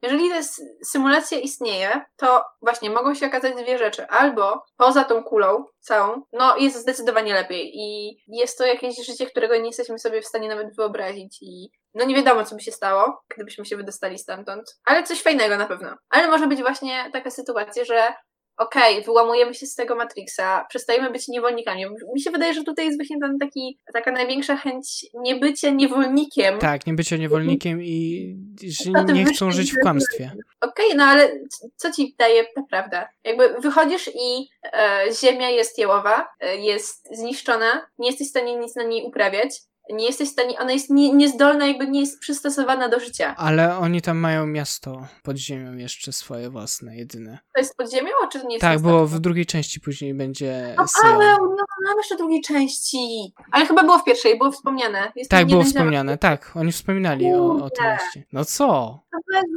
Jeżeli 0.05 0.29
ta 0.29 0.41
symulacja 0.83 1.39
istnieje, 1.39 2.05
to 2.15 2.43
właśnie 2.61 2.89
mogą 2.89 3.13
się 3.13 3.27
okazać 3.27 3.53
dwie 3.55 3.77
rzeczy. 3.77 4.07
Albo 4.07 4.63
poza 4.77 5.03
tą 5.03 5.23
kulą 5.23 5.65
całą, 5.79 6.21
no 6.33 6.57
jest 6.57 6.77
zdecydowanie 6.77 7.33
lepiej 7.33 7.71
i 7.73 8.17
jest 8.27 8.57
to 8.57 8.65
jakieś 8.65 9.05
życie, 9.05 9.25
którego 9.25 9.55
nie 9.57 9.67
jesteśmy 9.67 9.99
sobie 9.99 10.21
w 10.21 10.27
stanie 10.27 10.49
nawet 10.49 10.75
wyobrazić 10.75 11.37
i 11.41 11.69
no 11.93 12.05
nie 12.05 12.15
wiadomo, 12.15 12.43
co 12.43 12.55
by 12.55 12.61
się 12.61 12.71
stało, 12.71 13.23
gdybyśmy 13.35 13.65
się 13.65 13.77
wydostali 13.77 14.19
stamtąd, 14.19 14.79
ale 14.85 15.03
coś 15.03 15.21
fajnego 15.21 15.57
na 15.57 15.65
pewno. 15.65 15.95
Ale 16.09 16.27
może 16.27 16.47
być 16.47 16.61
właśnie 16.61 17.09
taka 17.13 17.31
sytuacja, 17.31 17.85
że 17.85 18.13
okej, 18.57 18.93
okay, 18.93 19.05
wyłamujemy 19.05 19.53
się 19.53 19.65
z 19.65 19.75
tego 19.75 19.95
Matrixa, 19.95 20.65
przestajemy 20.69 21.11
być 21.11 21.27
niewolnikami. 21.27 21.85
Mi 22.13 22.21
się 22.21 22.31
wydaje, 22.31 22.53
że 22.53 22.63
tutaj 22.63 22.85
jest 22.85 22.97
właśnie 22.97 23.17
ten 23.21 23.37
taki, 23.39 23.79
taka 23.93 24.11
największa 24.11 24.55
chęć 24.55 25.05
niebycia 25.13 25.69
niewolnikiem. 25.69 26.59
Tak, 26.59 26.87
niebycia 26.87 27.17
niewolnikiem 27.17 27.83
i 27.83 28.35
że 28.67 29.13
nie 29.13 29.25
chcą 29.25 29.51
żyć 29.51 29.73
w 29.73 29.79
kłamstwie. 29.81 30.31
Okej, 30.61 30.85
okay, 30.85 30.97
no 30.97 31.03
ale 31.03 31.31
co 31.75 31.91
ci 31.91 32.15
daje 32.19 32.43
ta 32.55 32.61
prawda? 32.69 33.09
Jakby 33.23 33.55
wychodzisz 33.61 34.09
i 34.15 34.49
e, 34.63 35.05
ziemia 35.21 35.49
jest 35.49 35.77
jełowa, 35.77 36.27
e, 36.39 36.57
jest 36.57 37.17
zniszczona, 37.17 37.87
nie 37.97 38.07
jesteś 38.07 38.27
w 38.27 38.29
stanie 38.29 38.55
nic 38.55 38.75
na 38.75 38.83
niej 38.83 39.03
uprawiać, 39.03 39.61
nie 39.89 40.05
jesteś 40.05 40.29
w 40.29 40.31
stanie, 40.31 40.59
ona 40.59 40.71
jest 40.71 40.89
nie, 40.89 41.13
niezdolna, 41.13 41.67
jakby 41.67 41.87
nie 41.87 41.99
jest 41.99 42.19
przystosowana 42.19 42.89
do 42.89 42.99
życia. 42.99 43.35
Ale 43.37 43.77
oni 43.77 44.01
tam 44.01 44.17
mają 44.17 44.47
miasto 44.47 45.07
pod 45.23 45.37
ziemią 45.37 45.75
jeszcze 45.75 46.11
swoje 46.11 46.49
własne, 46.49 46.95
jedyne. 46.95 47.39
To 47.53 47.61
jest 47.61 47.77
pod 47.77 47.91
ziemią, 47.91 48.11
czy 48.31 48.45
nie 48.45 48.55
jest 48.55 48.61
Tak, 48.61 48.79
bo 48.79 49.07
w 49.07 49.19
drugiej 49.19 49.45
części 49.45 49.79
później 49.79 50.13
będzie 50.13 50.75
no, 50.77 50.85
Ale 51.03 51.31
no, 51.31 51.65
mam 51.85 51.97
jeszcze 51.97 52.17
drugiej 52.17 52.41
części. 52.41 53.33
Ale 53.51 53.65
chyba 53.65 53.83
było 53.83 53.99
w 53.99 54.03
pierwszej, 54.03 54.37
było 54.37 54.51
wspomniane. 54.51 55.11
Jest 55.15 55.31
tak, 55.31 55.47
było 55.47 55.63
wspomniane, 55.63 56.17
tak. 56.17 56.51
Oni 56.55 56.71
wspominali 56.71 57.33
o, 57.33 57.53
o 57.53 57.69
tym 57.69 57.85
mieście. 57.85 58.23
No 58.33 58.45
co? 58.45 58.99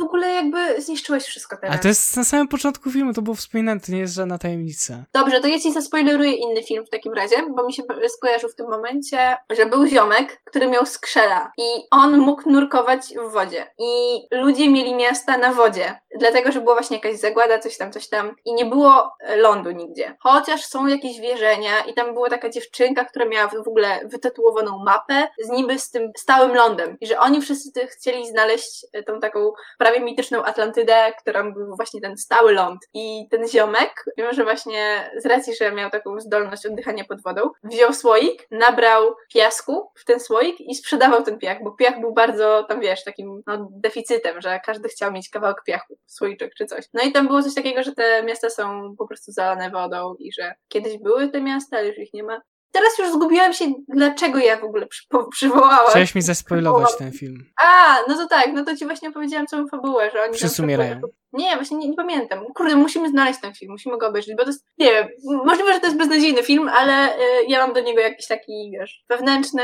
W 0.00 0.04
ogóle 0.04 0.28
jakby 0.28 0.82
zniszczyłeś 0.82 1.25
wszystko 1.25 1.56
teraz. 1.56 1.76
A 1.76 1.78
to 1.78 1.88
jest 1.88 2.16
na 2.16 2.25
samym 2.25 2.49
początku 2.49 2.90
filmu, 2.90 3.12
to 3.12 3.23
było 3.23 3.37
wspominane, 3.37 3.80
to 3.80 3.92
nie 3.92 3.99
jest 3.99 4.14
żadna 4.14 4.38
tajemnica. 4.38 5.04
Dobrze, 5.12 5.40
to 5.40 5.47
ja 5.49 5.58
ci 5.58 5.73
zaspoileruję 5.73 6.32
inny 6.32 6.62
film 6.62 6.87
w 6.87 6.90
takim 6.90 7.12
razie, 7.12 7.37
bo 7.56 7.66
mi 7.66 7.73
się 7.73 7.82
skojarzył 8.08 8.50
w 8.50 8.54
tym 8.54 8.70
momencie, 8.70 9.37
że 9.50 9.66
był 9.66 9.87
ziomek, 9.87 10.40
który 10.44 10.66
miał 10.66 10.87
skrzela 10.87 11.52
i 11.58 11.62
on 11.90 12.18
mógł 12.18 12.50
nurkować 12.50 13.00
w 13.28 13.32
wodzie. 13.32 13.66
I 13.78 14.20
ludzie 14.30 14.70
mieli 14.70 14.94
miasta 14.94 15.38
na 15.38 15.52
wodzie, 15.52 16.00
dlatego, 16.18 16.52
że 16.52 16.61
była 16.61 16.75
właśnie 16.75 16.97
jakaś 16.97 17.16
zagłada, 17.16 17.58
coś 17.58 17.76
tam, 17.76 17.92
coś 17.92 18.08
tam 18.08 18.35
i 18.44 18.54
nie 18.54 18.64
było 18.64 19.12
lądu 19.37 19.70
nigdzie. 19.70 20.16
Chociaż 20.20 20.64
są 20.64 20.87
jakieś 20.87 21.20
wierzenia 21.20 21.80
i 21.90 21.94
tam 21.94 22.14
była 22.14 22.30
taka 22.30 22.49
dziewczynka, 22.49 23.04
która 23.04 23.25
miała 23.25 23.49
w 23.49 23.68
ogóle 23.68 24.00
wytatuowaną 24.04 24.78
mapę 24.85 25.28
z 25.44 25.49
niby 25.49 25.78
z 25.78 25.90
tym 25.90 26.12
stałym 26.16 26.54
lądem 26.54 26.97
i 27.00 27.06
że 27.06 27.18
oni 27.18 27.40
wszyscy 27.40 27.87
chcieli 27.87 28.28
znaleźć 28.28 28.87
tą 29.06 29.20
taką 29.20 29.52
prawie 29.79 30.01
mityczną 30.01 30.45
Atlantydę, 30.45 31.13
która 31.19 31.51
był 31.51 31.77
właśnie 31.77 32.01
ten 32.01 32.17
stały 32.17 32.53
ląd. 32.53 32.81
I 32.95 33.29
ten 33.31 33.49
ziomek, 33.49 34.05
mimo 34.17 34.33
że 34.33 34.45
właśnie 34.45 35.11
z 35.17 35.27
racji, 35.27 35.57
że 35.57 35.73
miał 35.73 35.91
taką 35.91 36.21
zdolność 36.21 36.67
oddychania 36.67 37.05
pod 37.05 37.23
wodą, 37.23 37.51
wziął 37.63 37.93
słoik, 37.93 38.47
nabrał 38.51 39.15
piasku 39.35 39.91
w 39.95 40.05
ten 40.05 40.21
słoik 40.21 40.61
i 40.61 40.75
sprzedawał 40.75 41.23
ten 41.23 41.39
piach, 41.39 41.63
bo 41.63 41.73
piach 41.73 42.01
był 42.01 42.13
bardzo 42.13 42.65
tam, 42.69 42.81
wiesz, 42.81 43.05
takim 43.05 43.43
no, 43.47 43.69
deficytem, 43.71 44.41
że 44.41 44.61
każdy 44.65 44.89
chciał 44.89 45.13
mieć 45.13 45.29
kawałek 45.31 45.63
piachu, 45.67 45.99
słoiczek 46.07 46.55
czy 46.55 46.67
coś. 46.67 46.85
No 46.95 47.03
i 47.03 47.13
tam 47.13 47.27
było 47.27 47.43
coś 47.43 47.55
takiego, 47.55 47.83
że 47.83 47.93
te 47.93 48.23
miasta 48.23 48.51
są 48.51 48.95
po 48.99 49.07
prostu 49.07 49.33
zalane 49.33 49.71
wodą 49.71 50.15
i 50.19 50.33
że 50.33 50.55
kiedyś 50.69 50.99
były 50.99 51.29
te 51.29 51.41
miasta, 51.41 51.77
ale 51.77 51.89
już 51.89 51.99
ich 51.99 52.15
nie 52.15 52.23
ma. 52.23 52.41
Teraz 52.73 52.99
już 52.99 53.13
zgubiłam 53.13 53.53
się, 53.53 53.65
dlaczego 53.89 54.39
ja 54.39 54.61
w 54.61 54.65
ogóle 54.65 54.87
przy, 54.87 55.03
przywołałam. 55.31 55.87
Chciałeś 55.91 56.15
mi 56.15 56.23
zaspoilować 56.23 56.97
ten 56.99 57.13
film. 57.13 57.45
A, 57.65 57.97
no 58.09 58.17
to 58.17 58.27
tak, 58.27 58.51
no 58.55 58.65
to 58.65 58.77
ci 58.77 58.85
właśnie 58.85 59.13
powiedziałam 59.13 59.47
całą 59.47 59.69
fabułę, 59.69 60.11
że 60.11 60.23
oni... 60.23 60.35
Wszyscy 60.35 60.63
umierają. 60.63 61.01
Nie, 61.33 61.57
właśnie 61.57 61.77
nie, 61.77 61.89
nie, 61.89 61.97
pamiętam. 61.97 62.45
Kurde, 62.55 62.77
musimy 62.77 63.09
znaleźć 63.09 63.41
ten 63.41 63.55
film, 63.55 63.73
musimy 63.73 63.99
go 63.99 64.09
obejrzeć, 64.09 64.37
bo 64.37 64.43
to 64.43 64.49
jest, 64.49 64.67
nie 64.79 64.87
wiem, 64.87 65.09
możliwe, 65.45 65.73
że 65.73 65.81
to 65.81 65.87
jest 65.87 65.99
beznadziejny 65.99 66.43
film, 66.43 66.69
ale 66.69 67.17
y, 67.17 67.21
ja 67.49 67.67
mam 67.67 67.75
do 67.75 67.81
niego 67.81 68.01
jakiś 68.01 68.27
taki, 68.27 68.71
wiesz, 68.73 69.05
wewnętrzny... 69.09 69.63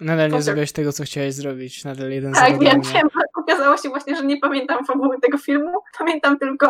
Nadal 0.00 0.30
nie 0.30 0.42
zrobiłeś 0.42 0.72
tego, 0.72 0.92
co 0.92 1.04
chciałeś 1.04 1.34
zrobić, 1.34 1.84
nadal 1.84 2.10
jeden 2.10 2.32
Tak, 2.32 2.58
wiem, 2.58 2.80
wiem, 2.80 3.08
okazało 3.42 3.76
się 3.76 3.88
właśnie, 3.88 4.16
że 4.16 4.24
nie 4.24 4.36
pamiętam 4.36 4.84
fabuły 4.84 5.20
tego 5.20 5.38
filmu, 5.38 5.72
pamiętam 5.98 6.38
tylko, 6.38 6.66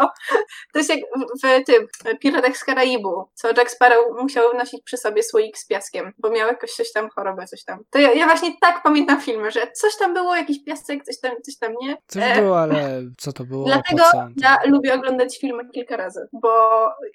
to 0.73 0.79
jest 0.79 0.91
jak 0.91 1.00
w, 1.43 1.64
tym, 1.64 1.87
Piratach 2.21 2.57
z 2.57 2.64
Karaibu, 2.64 3.29
co 3.35 3.49
Jack 3.49 3.71
Sparrow 3.71 4.23
musiał 4.23 4.55
nosić 4.59 4.83
przy 4.85 4.97
sobie 4.97 5.23
słoik 5.23 5.59
z 5.59 5.67
piaskiem, 5.67 6.12
bo 6.19 6.31
miał 6.31 6.49
jakoś 6.49 6.71
coś 6.71 6.93
tam, 6.93 7.09
chorobę, 7.09 7.47
coś 7.47 7.64
tam. 7.64 7.79
To 7.91 7.99
ja, 7.99 8.12
ja 8.12 8.26
właśnie 8.26 8.57
tak 8.61 8.83
pamiętam 8.83 9.21
filmy, 9.21 9.50
że 9.50 9.67
coś 9.73 9.97
tam 9.97 10.14
było, 10.14 10.37
jakiś 10.37 10.64
piasek, 10.64 11.05
coś 11.05 11.21
tam, 11.21 11.33
coś 11.43 11.59
tam, 11.59 11.73
nie? 11.83 11.97
Coś 12.07 12.23
e... 12.23 12.43
było, 12.43 12.61
ale 12.61 13.02
co 13.19 13.33
to 13.33 13.45
było? 13.45 13.64
Dlatego 13.64 14.05
ja 14.37 14.59
lubię 14.67 14.95
oglądać 14.95 15.38
filmy 15.38 15.71
kilka 15.71 15.97
razy, 15.97 16.29
bo 16.33 16.50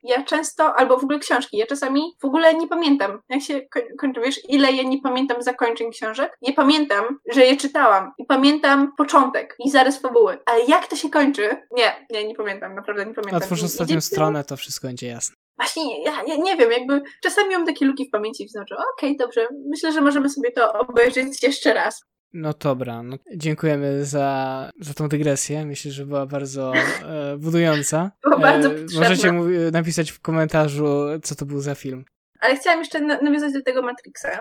ja 0.03 0.23
często, 0.23 0.75
albo 0.75 0.97
w 0.97 1.03
ogóle 1.03 1.19
książki, 1.19 1.57
ja 1.57 1.65
czasami 1.65 2.01
w 2.21 2.25
ogóle 2.25 2.53
nie 2.53 2.67
pamiętam, 2.67 3.19
jak 3.29 3.41
się 3.41 3.61
kończy, 3.99 4.21
wiesz, 4.21 4.49
ile 4.49 4.71
ja 4.71 4.83
nie 4.83 5.01
pamiętam 5.01 5.43
zakończeń 5.43 5.91
książek. 5.91 6.37
Nie 6.41 6.53
pamiętam, 6.53 7.19
że 7.31 7.45
je 7.45 7.57
czytałam 7.57 8.13
i 8.17 8.25
pamiętam 8.25 8.91
początek 8.97 9.46
i 9.65 9.71
zarys 9.71 9.97
fabuły, 10.01 10.37
ale 10.45 10.65
jak 10.65 10.87
to 10.87 10.95
się 10.95 11.09
kończy? 11.09 11.49
Nie, 11.71 12.05
nie, 12.09 12.27
nie 12.27 12.35
pamiętam, 12.35 12.75
naprawdę 12.75 13.05
nie 13.05 13.13
pamiętam. 13.13 13.37
Otwórz 13.37 13.63
ostatnią 13.63 14.01
stronę, 14.01 14.43
to 14.43 14.57
wszystko 14.57 14.87
będzie 14.87 15.07
jasne. 15.07 15.35
Właśnie, 15.57 16.03
ja, 16.03 16.23
ja, 16.27 16.35
nie 16.35 16.57
wiem, 16.57 16.71
jakby 16.71 17.01
czasami 17.23 17.49
mam 17.49 17.65
takie 17.65 17.85
luki 17.85 18.07
w 18.07 18.11
pamięci 18.11 18.43
i 18.43 18.49
znaczy, 18.49 18.75
okej, 18.75 19.09
okay, 19.15 19.25
dobrze, 19.25 19.47
myślę, 19.69 19.91
że 19.91 20.01
możemy 20.01 20.29
sobie 20.29 20.51
to 20.51 20.73
obejrzeć 20.73 21.43
jeszcze 21.43 21.73
raz. 21.73 22.01
No 22.33 22.53
dobra, 22.59 23.03
no, 23.03 23.17
dziękujemy 23.35 24.05
za, 24.05 24.69
za 24.79 24.93
tą 24.93 25.09
dygresję. 25.09 25.65
Myślę, 25.65 25.91
że 25.91 26.05
była 26.05 26.25
bardzo 26.25 26.73
e, 26.75 27.37
budująca. 27.37 28.11
Była 28.23 28.37
bardzo 28.37 28.69
e, 28.69 28.75
Możecie 28.99 29.31
mu, 29.31 29.43
napisać 29.71 30.11
w 30.11 30.19
komentarzu, 30.19 30.85
co 31.23 31.35
to 31.35 31.45
był 31.45 31.59
za 31.59 31.75
film. 31.75 32.05
Ale 32.39 32.55
chciałam 32.55 32.79
jeszcze 32.79 32.99
nawiązać 32.99 33.53
do 33.53 33.61
tego 33.61 33.81
Matrixa, 33.81 34.39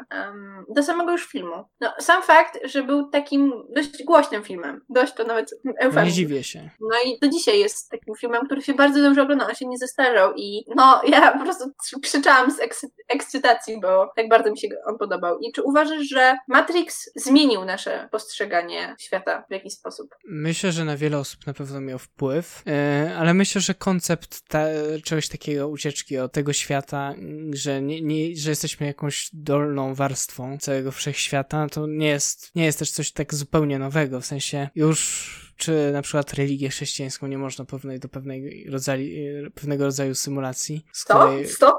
do 0.69 0.83
samego 0.83 1.13
już 1.13 1.27
filmu. 1.27 1.65
No, 1.81 1.93
sam 1.99 2.23
fakt, 2.23 2.59
że 2.65 2.83
był 2.83 3.11
takim 3.11 3.53
dość 3.75 4.05
głośnym 4.05 4.45
filmem, 4.45 4.81
dość 4.89 5.15
to 5.15 5.25
nawet 5.25 5.51
eufemizm. 5.79 6.07
Nie 6.07 6.13
dziwię 6.13 6.45
się. 6.45 6.71
No 6.81 6.97
i 7.05 7.19
do 7.19 7.29
dzisiaj 7.29 7.59
jest 7.59 7.91
takim 7.91 8.15
filmem, 8.15 8.47
który 8.47 8.63
się 8.63 8.75
bardzo 8.75 9.03
dobrze 9.03 9.23
ogląda, 9.23 9.47
on 9.47 9.55
się 9.55 9.67
nie 9.67 9.79
zestarzał 9.79 10.33
i 10.37 10.65
no, 10.77 11.01
ja 11.09 11.33
po 11.33 11.45
prostu 11.45 11.65
krzyczałam 12.03 12.51
z 12.51 12.61
ekscy 12.61 12.87
ekscytacji, 13.09 13.81
bo 13.81 14.13
tak 14.17 14.29
bardzo 14.29 14.51
mi 14.51 14.59
się 14.59 14.69
on 14.87 14.99
podobał. 14.99 15.39
I 15.39 15.53
czy 15.53 15.63
uważasz, 15.63 16.03
że 16.09 16.37
Matrix 16.49 17.11
zmienił 17.17 17.65
nasze 17.65 18.09
postrzeganie 18.13 18.97
świata 19.01 19.45
w 19.49 19.53
jakiś 19.53 19.73
sposób? 19.73 20.15
Myślę, 20.25 20.73
że 20.73 20.85
na 20.85 20.97
wiele 20.97 21.19
osób 21.19 21.47
na 21.47 21.55
pewno 21.55 21.81
miał 21.81 21.99
wpływ, 21.99 22.63
yy, 22.67 23.17
ale 23.17 23.35
myślę, 23.35 23.61
że 23.61 23.75
koncept 23.75 24.49
ta, 24.49 24.65
czegoś 25.05 25.29
takiego 25.29 25.69
ucieczki 25.69 26.19
od 26.19 26.33
tego 26.33 26.53
świata, 26.53 27.15
że 27.53 27.83
nie, 27.87 28.03
nie, 28.03 28.37
że 28.37 28.51
jesteśmy 28.51 28.87
jakąś 28.87 29.31
dolną 29.33 29.95
warstwą 29.95 30.59
całego 30.59 30.93
wszechświata, 30.93 31.69
to 31.69 31.87
nie 31.87 32.09
jest, 32.09 32.51
nie 32.55 32.65
jest 32.65 32.79
też 32.79 32.91
coś 32.91 33.13
tak 33.13 33.35
zupełnie 33.35 33.79
nowego, 33.79 34.21
w 34.21 34.27
sensie 34.27 34.69
już 34.75 35.47
czy 35.57 35.91
na 35.93 36.03
przykład 36.03 36.35
religię 36.35 36.69
chrześcijańską 36.69 37.27
nie 37.27 37.39
można 37.39 37.65
pewnej 37.65 38.01
do 38.01 38.09
pewnej 38.09 38.67
rodzaju, 38.71 39.07
pewnego 39.55 39.85
rodzaju 39.85 40.15
symulacji. 40.15 40.87
Stop, 40.93 41.19
której, 41.19 41.49
stop, 41.49 41.77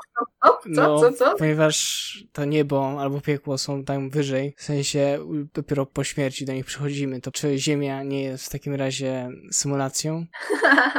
stop, 0.61 0.75
co, 0.75 0.81
no, 0.81 0.99
co, 0.99 1.11
co? 1.11 1.35
Ponieważ 1.37 2.27
to 2.33 2.45
niebo 2.45 2.97
albo 2.99 3.21
piekło 3.21 3.57
są 3.57 3.83
tam 3.83 4.09
wyżej, 4.09 4.53
w 4.57 4.63
sensie 4.63 5.19
dopiero 5.53 5.85
po 5.85 6.03
śmierci 6.03 6.45
do 6.45 6.53
nich 6.53 6.65
przychodzimy, 6.65 7.21
to 7.21 7.31
czy 7.31 7.57
Ziemia 7.57 8.03
nie 8.03 8.23
jest 8.23 8.45
w 8.45 8.49
takim 8.49 8.75
razie 8.75 9.29
symulacją, 9.51 10.25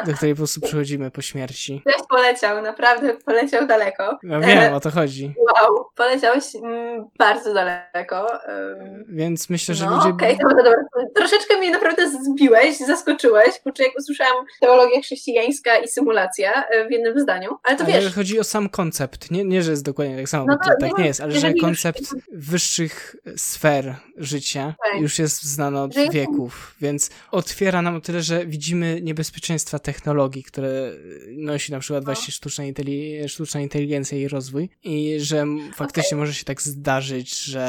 do 0.06 0.12
której 0.12 0.34
po 0.34 0.38
prostu 0.38 0.60
przychodzimy 0.60 1.10
po 1.10 1.22
śmierci? 1.22 1.82
Ktoś 1.86 2.06
poleciał, 2.08 2.62
naprawdę 2.62 3.14
poleciał 3.14 3.66
daleko. 3.66 4.18
No 4.22 4.40
wiem, 4.40 4.74
o 4.74 4.80
to 4.80 4.90
chodzi. 4.90 5.34
Wow, 5.38 5.84
poleciałeś 5.96 6.44
mm, 6.56 7.04
bardzo 7.18 7.54
daleko. 7.54 8.26
Więc 9.08 9.50
myślę, 9.50 9.74
że 9.74 9.84
no, 9.86 9.96
ludzie... 9.96 10.08
okej, 10.08 10.34
okay, 10.34 10.48
dobra, 10.48 10.64
dobra. 10.64 10.82
Troszeczkę 11.14 11.56
mnie 11.56 11.70
naprawdę 11.70 12.10
zbiłeś, 12.10 12.78
zaskoczyłeś, 12.78 13.60
kurczę, 13.62 13.82
jak 13.82 13.98
usłyszałam 13.98 14.44
teologia 14.60 15.00
chrześcijańska 15.00 15.78
i 15.78 15.88
symulacja 15.88 16.64
e, 16.68 16.88
w 16.88 16.90
jednym 16.90 17.20
zdaniu, 17.20 17.56
ale 17.64 17.76
to 17.76 17.84
ale 17.84 17.92
wiesz... 17.92 18.14
chodzi 18.14 18.40
o 18.40 18.44
sam 18.44 18.68
koncept, 18.68 19.30
nie, 19.30 19.44
nie 19.48 19.62
że 19.62 19.70
jest 19.70 19.84
dokładnie 19.84 20.16
tak 20.16 20.28
samo, 20.28 20.46
no 20.48 20.56
bo 20.56 20.64
to, 20.64 20.70
tak 20.80 20.98
nie, 20.98 21.02
nie 21.02 21.08
jest, 21.08 21.20
ale 21.20 21.40
że 21.40 21.54
koncept 21.54 22.00
już... 22.00 22.22
wyższych 22.32 23.16
sfer 23.36 23.96
życia 24.16 24.74
okay. 24.78 25.00
już 25.00 25.18
jest 25.18 25.42
znany 25.42 25.80
od 25.80 25.94
że 25.94 26.08
wieków, 26.08 26.76
więc 26.80 27.10
otwiera 27.30 27.82
nam 27.82 27.96
o 27.96 28.00
tyle, 28.00 28.22
że 28.22 28.46
widzimy 28.46 29.00
niebezpieczeństwa 29.02 29.78
technologii, 29.78 30.42
które 30.42 30.92
nosi 31.36 31.72
na 31.72 31.80
przykład 31.80 32.02
no. 32.02 32.06
właśnie 32.06 32.32
sztuczna, 32.32 32.64
inteli 32.64 33.28
sztuczna 33.28 33.60
inteligencja 33.60 34.18
i 34.18 34.28
rozwój 34.28 34.68
i 34.84 35.16
że 35.20 35.46
faktycznie 35.74 36.08
okay. 36.08 36.18
może 36.18 36.34
się 36.34 36.44
tak 36.44 36.62
zdarzyć, 36.62 37.44
że 37.44 37.62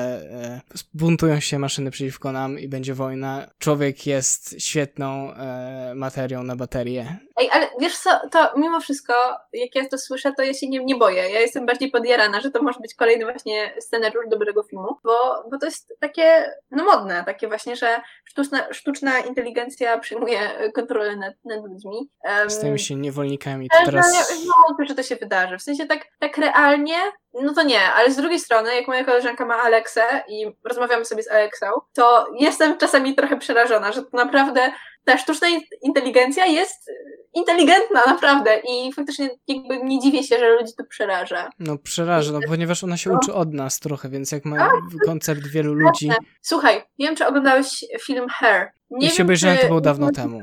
e, 0.73 0.77
buntują 0.93 1.39
się 1.39 1.59
maszyny 1.59 1.91
przeciwko 1.91 2.31
nam 2.31 2.59
i 2.59 2.67
będzie 2.67 2.93
wojna. 2.93 3.49
Człowiek 3.59 4.07
jest 4.07 4.55
świetną 4.59 5.33
e, 5.33 5.93
materią 5.95 6.43
na 6.43 6.55
baterię. 6.55 7.17
Ej, 7.39 7.49
ale 7.51 7.67
wiesz 7.79 7.97
co, 7.97 8.09
to 8.31 8.51
mimo 8.55 8.79
wszystko, 8.79 9.13
jak 9.53 9.75
ja 9.75 9.89
to 9.89 9.97
słyszę, 9.97 10.33
to 10.37 10.43
ja 10.43 10.53
się 10.53 10.69
nie, 10.69 10.85
nie 10.85 10.95
boję. 10.95 11.29
Ja 11.29 11.39
jestem 11.39 11.65
bardziej 11.65 11.91
podjarana, 11.91 12.41
że 12.41 12.51
to 12.51 12.63
może 12.63 12.79
być 12.79 12.95
kolejny 12.95 13.25
właśnie 13.25 13.73
scenariusz 13.79 14.25
dobrego 14.29 14.63
filmu, 14.63 14.97
bo, 15.03 15.43
bo 15.51 15.57
to 15.59 15.65
jest 15.65 15.93
takie, 15.99 16.53
no 16.71 16.83
modne, 16.83 17.23
takie 17.25 17.47
właśnie, 17.47 17.75
że 17.75 18.01
sztuczna, 18.25 18.73
sztuczna 18.73 19.19
inteligencja 19.19 19.99
przyjmuje 19.99 20.39
kontrolę 20.75 21.15
nad, 21.15 21.33
nad 21.45 21.65
ludźmi. 21.65 22.09
Um, 22.23 22.49
Stajemy 22.49 22.79
się 22.79 22.95
niewolnikami. 22.95 23.69
To 23.69 23.85
teraz... 23.85 24.13
Ja 24.13 24.35
wątpię, 24.67 24.85
że 24.85 24.95
to 24.95 25.03
się 25.03 25.15
wydarzy. 25.15 25.57
W 25.57 25.61
sensie 25.61 25.85
tak, 25.85 26.05
tak 26.19 26.37
realnie, 26.37 26.97
no 27.33 27.53
to 27.53 27.63
nie, 27.63 27.81
ale 27.95 28.11
z 28.11 28.15
drugiej 28.15 28.39
strony, 28.39 28.75
jak 28.75 28.87
moja 28.87 29.03
koleżanka 29.03 29.45
ma 29.45 29.61
Aleksę 29.61 30.01
i 30.27 30.45
rozmawiamy 30.63 31.05
sobie 31.05 31.23
z 31.23 31.31
Aleksą, 31.31 31.65
to 31.93 32.27
jestem 32.39 32.77
czasami 32.77 33.15
trochę 33.15 33.37
przerażona, 33.37 33.91
że 33.91 34.01
to 34.01 34.17
naprawdę 34.17 34.71
ta 35.05 35.17
sztuczna 35.17 35.47
inteligencja 35.81 36.45
jest 36.45 36.91
inteligentna, 37.33 38.01
naprawdę. 38.07 38.61
I 38.69 38.93
faktycznie 38.93 39.29
jakby 39.47 39.83
nie 39.83 39.99
dziwię 39.99 40.23
się, 40.23 40.39
że 40.39 40.49
ludzi 40.49 40.73
to 40.77 40.83
przeraża. 40.83 41.49
No 41.59 41.77
przeraża, 41.77 42.31
no 42.31 42.39
ponieważ 42.47 42.83
ona 42.83 42.97
się 42.97 43.09
no. 43.09 43.17
uczy 43.17 43.33
od 43.33 43.53
nas 43.53 43.79
trochę, 43.79 44.09
więc 44.09 44.31
jak 44.31 44.45
ma 44.45 44.57
A, 44.57 44.71
koncept 45.05 45.47
wielu 45.47 45.73
ludzi... 45.73 46.09
Słuchaj, 46.41 46.83
nie 46.99 47.07
wiem, 47.07 47.15
czy 47.15 47.27
oglądałeś 47.27 47.85
film 48.01 48.27
Hair. 48.29 48.71
Nie 48.89 49.07
Jeśli 49.07 49.23
obejrzałem, 49.23 49.57
to 49.57 49.67
było 49.67 49.81
dawno 49.81 50.11
temu. 50.11 50.41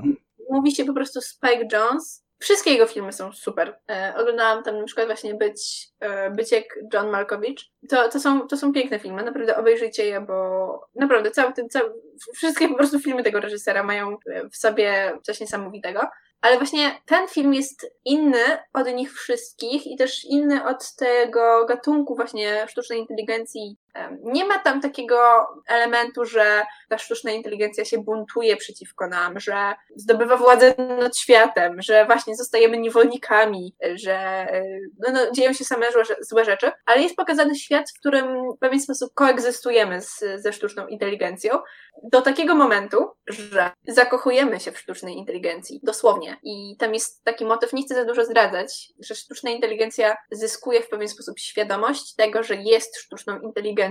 Mówi 0.50 0.74
się 0.74 0.84
po 0.84 0.92
prostu 0.92 1.20
Spike 1.20 1.68
Jones 1.72 2.26
Wszystkie 2.38 2.70
jego 2.70 2.86
filmy 2.86 3.12
są 3.12 3.32
super. 3.32 3.78
E, 3.90 4.14
oglądałam 4.16 4.62
tam 4.62 4.78
na 4.78 4.84
przykład 4.84 5.06
właśnie 5.06 5.34
Być, 5.34 5.88
e, 6.00 6.30
Być 6.30 6.52
jak 6.52 6.64
John 6.92 7.10
Malkovich. 7.10 7.58
To, 7.88 8.08
to, 8.08 8.20
są, 8.20 8.48
to 8.48 8.56
są 8.56 8.72
piękne 8.72 8.98
filmy, 8.98 9.22
naprawdę 9.24 9.56
obejrzyjcie 9.56 10.06
je, 10.06 10.20
bo 10.20 10.88
naprawdę 10.94 11.30
cały 11.30 11.52
ten, 11.52 11.68
cały, 11.68 11.92
wszystkie 12.34 12.68
po 12.68 12.74
prostu 12.74 13.00
filmy 13.00 13.22
tego 13.22 13.40
reżysera 13.40 13.82
mają 13.82 14.16
w 14.52 14.56
sobie 14.56 15.12
coś 15.22 15.40
niesamowitego. 15.40 16.00
Ale 16.46 16.58
właśnie 16.58 17.00
ten 17.06 17.28
film 17.28 17.54
jest 17.54 17.86
inny 18.04 18.44
od 18.72 18.86
nich 18.94 19.12
wszystkich 19.12 19.86
i 19.86 19.96
też 19.96 20.24
inny 20.24 20.64
od 20.64 20.94
tego 20.96 21.66
gatunku 21.68 22.16
właśnie 22.16 22.66
sztucznej 22.68 22.98
inteligencji. 22.98 23.76
Nie 24.22 24.44
ma 24.44 24.58
tam 24.58 24.80
takiego 24.80 25.46
elementu, 25.68 26.24
że 26.24 26.62
ta 26.88 26.98
sztuczna 26.98 27.30
inteligencja 27.30 27.84
się 27.84 27.98
buntuje 27.98 28.56
przeciwko 28.56 29.06
nam, 29.06 29.40
że 29.40 29.74
zdobywa 29.96 30.36
władzę 30.36 30.74
nad 30.78 31.18
światem, 31.18 31.82
że 31.82 32.06
właśnie 32.06 32.36
zostajemy 32.36 32.78
niewolnikami, 32.78 33.74
że 33.94 34.14
e, 34.14 34.64
no, 34.98 35.12
no, 35.12 35.30
dzieją 35.30 35.52
się 35.52 35.64
same 35.64 35.86
złe, 36.20 36.44
rzeczy, 36.44 36.72
ale 36.86 37.02
jest 37.02 37.16
pokazany 37.16 37.54
świat, 37.54 37.90
w 37.90 37.98
którym 38.00 38.52
w 38.52 38.58
pewien 38.58 38.80
sposób 38.80 39.14
koegzystujemy 39.14 40.02
z, 40.02 40.24
ze 40.36 40.52
sztuczną 40.52 40.86
inteligencją 40.86 41.58
do 42.02 42.22
takiego 42.22 42.54
momentu, 42.54 43.10
że 43.26 43.70
zakochujemy 43.88 44.60
się 44.60 44.72
w 44.72 44.78
sztucznej 44.78 45.16
inteligencji, 45.16 45.80
dosłownie. 45.82 46.36
I 46.42 46.76
tam 46.78 46.94
jest 46.94 47.24
taki 47.24 47.44
motyw, 47.44 47.72
nie 47.72 47.82
chcę 47.82 47.94
za 47.94 48.04
dużo 48.04 48.24
zdradzać, 48.24 48.92
że 49.00 49.14
sztuczna 49.14 49.50
inteligencja 49.50 50.16
zyskuje 50.30 50.82
w 50.82 50.88
pewien 50.88 51.08
sposób 51.08 51.38
świadomość 51.38 52.14
tego, 52.14 52.42
że 52.42 52.54
jest 52.54 52.96
sztuczną 52.96 53.40
inteligencją. 53.40 53.85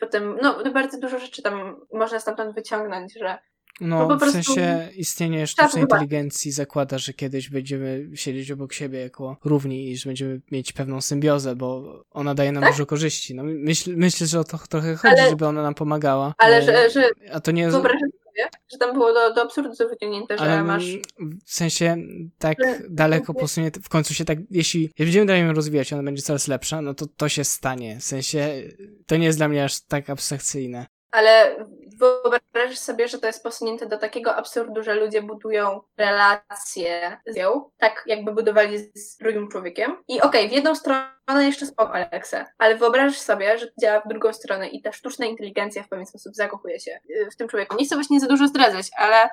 Potem, 0.00 0.36
no, 0.42 0.72
bardzo 0.72 1.00
dużo 1.00 1.18
rzeczy 1.18 1.42
tam 1.42 1.76
można 1.92 2.20
stamtąd 2.20 2.54
wyciągnąć, 2.54 3.12
że 3.18 3.38
no, 3.80 4.08
no 4.08 4.18
w 4.18 4.30
sensie 4.30 4.88
istnienie 4.96 5.46
sztucznej 5.46 5.82
inteligencji 5.82 6.52
zakłada, 6.52 6.98
że 6.98 7.12
kiedyś 7.12 7.50
będziemy 7.50 8.06
siedzieć 8.14 8.50
obok 8.50 8.72
siebie 8.72 9.00
jako 9.00 9.36
równi 9.44 9.90
i 9.90 9.96
że 9.96 10.08
będziemy 10.08 10.40
mieć 10.50 10.72
pewną 10.72 11.00
symbiozę, 11.00 11.56
bo 11.56 12.00
ona 12.10 12.34
daje 12.34 12.52
nam 12.52 12.62
tak? 12.62 12.72
dużo 12.72 12.86
korzyści. 12.86 13.34
No, 13.34 13.42
myśl, 13.44 13.94
myślę, 13.96 14.26
że 14.26 14.40
o 14.40 14.44
to 14.44 14.58
trochę 14.58 14.96
chodzi, 14.96 15.20
ale, 15.20 15.30
żeby 15.30 15.46
ona 15.46 15.62
nam 15.62 15.74
pomagała. 15.74 16.34
Ale 16.38 16.62
że, 16.62 16.90
że 16.90 17.10
a 17.32 17.40
to 17.40 17.50
nie 17.50 17.62
jest... 17.62 17.76
że 18.72 18.78
tam 18.78 18.92
było 18.92 19.12
do, 19.12 19.34
do 19.34 19.42
absurdu 19.42 19.88
wyciągnięte, 19.90 20.38
że 20.38 20.44
ale 20.44 20.62
masz... 20.62 20.84
W 21.46 21.54
sensie 21.54 21.96
tak 22.38 22.58
daleko 22.90 23.34
posunie, 23.34 23.70
w 23.82 23.88
końcu 23.88 24.14
się 24.14 24.24
tak, 24.24 24.38
jeśli 24.50 24.90
będziemy 24.98 25.26
dalej 25.26 25.42
ją 25.42 25.52
rozwijać, 25.52 25.92
ona 25.92 26.02
będzie 26.02 26.22
coraz 26.22 26.48
lepsza, 26.48 26.82
no 26.82 26.94
to 26.94 27.06
to 27.16 27.28
się 27.28 27.44
stanie. 27.44 27.96
W 28.00 28.04
sensie 28.04 28.62
to 29.06 29.16
nie 29.16 29.26
jest 29.26 29.38
dla 29.38 29.48
mnie 29.48 29.64
aż 29.64 29.80
tak 29.80 30.10
abstrakcyjne 30.10 30.86
ale 31.14 31.56
wyobrażasz 31.98 32.78
sobie, 32.78 33.08
że 33.08 33.18
to 33.18 33.26
jest 33.26 33.42
posunięte 33.42 33.86
do 33.86 33.98
takiego 33.98 34.36
absurdu, 34.36 34.82
że 34.82 34.94
ludzie 34.94 35.22
budują 35.22 35.80
relacje 35.96 37.20
z 37.26 37.36
nią, 37.36 37.70
tak 37.78 38.04
jakby 38.06 38.32
budowali 38.32 38.78
z 38.94 39.16
drugim 39.16 39.48
człowiekiem. 39.48 39.96
I 40.08 40.20
okej, 40.20 40.40
okay, 40.40 40.48
w 40.48 40.52
jedną 40.52 40.74
stronę 40.74 41.14
jeszcze 41.38 41.66
spoko, 41.66 41.94
Alexa, 41.94 42.44
ale 42.58 42.76
wyobrażasz 42.76 43.18
sobie, 43.18 43.58
że 43.58 43.66
działa 43.80 44.00
w 44.00 44.08
drugą 44.08 44.32
stronę 44.32 44.68
i 44.68 44.82
ta 44.82 44.92
sztuczna 44.92 45.26
inteligencja 45.26 45.82
w 45.82 45.88
pewien 45.88 46.06
sposób 46.06 46.34
zakochuje 46.34 46.80
się 46.80 47.00
y, 47.10 47.30
w 47.30 47.36
tym 47.36 47.48
człowieku. 47.48 47.76
Nie 47.76 47.86
chcę 47.86 47.94
właśnie 47.94 48.20
za 48.20 48.26
dużo 48.26 48.48
zdradzać, 48.48 48.86
ale 48.96 49.28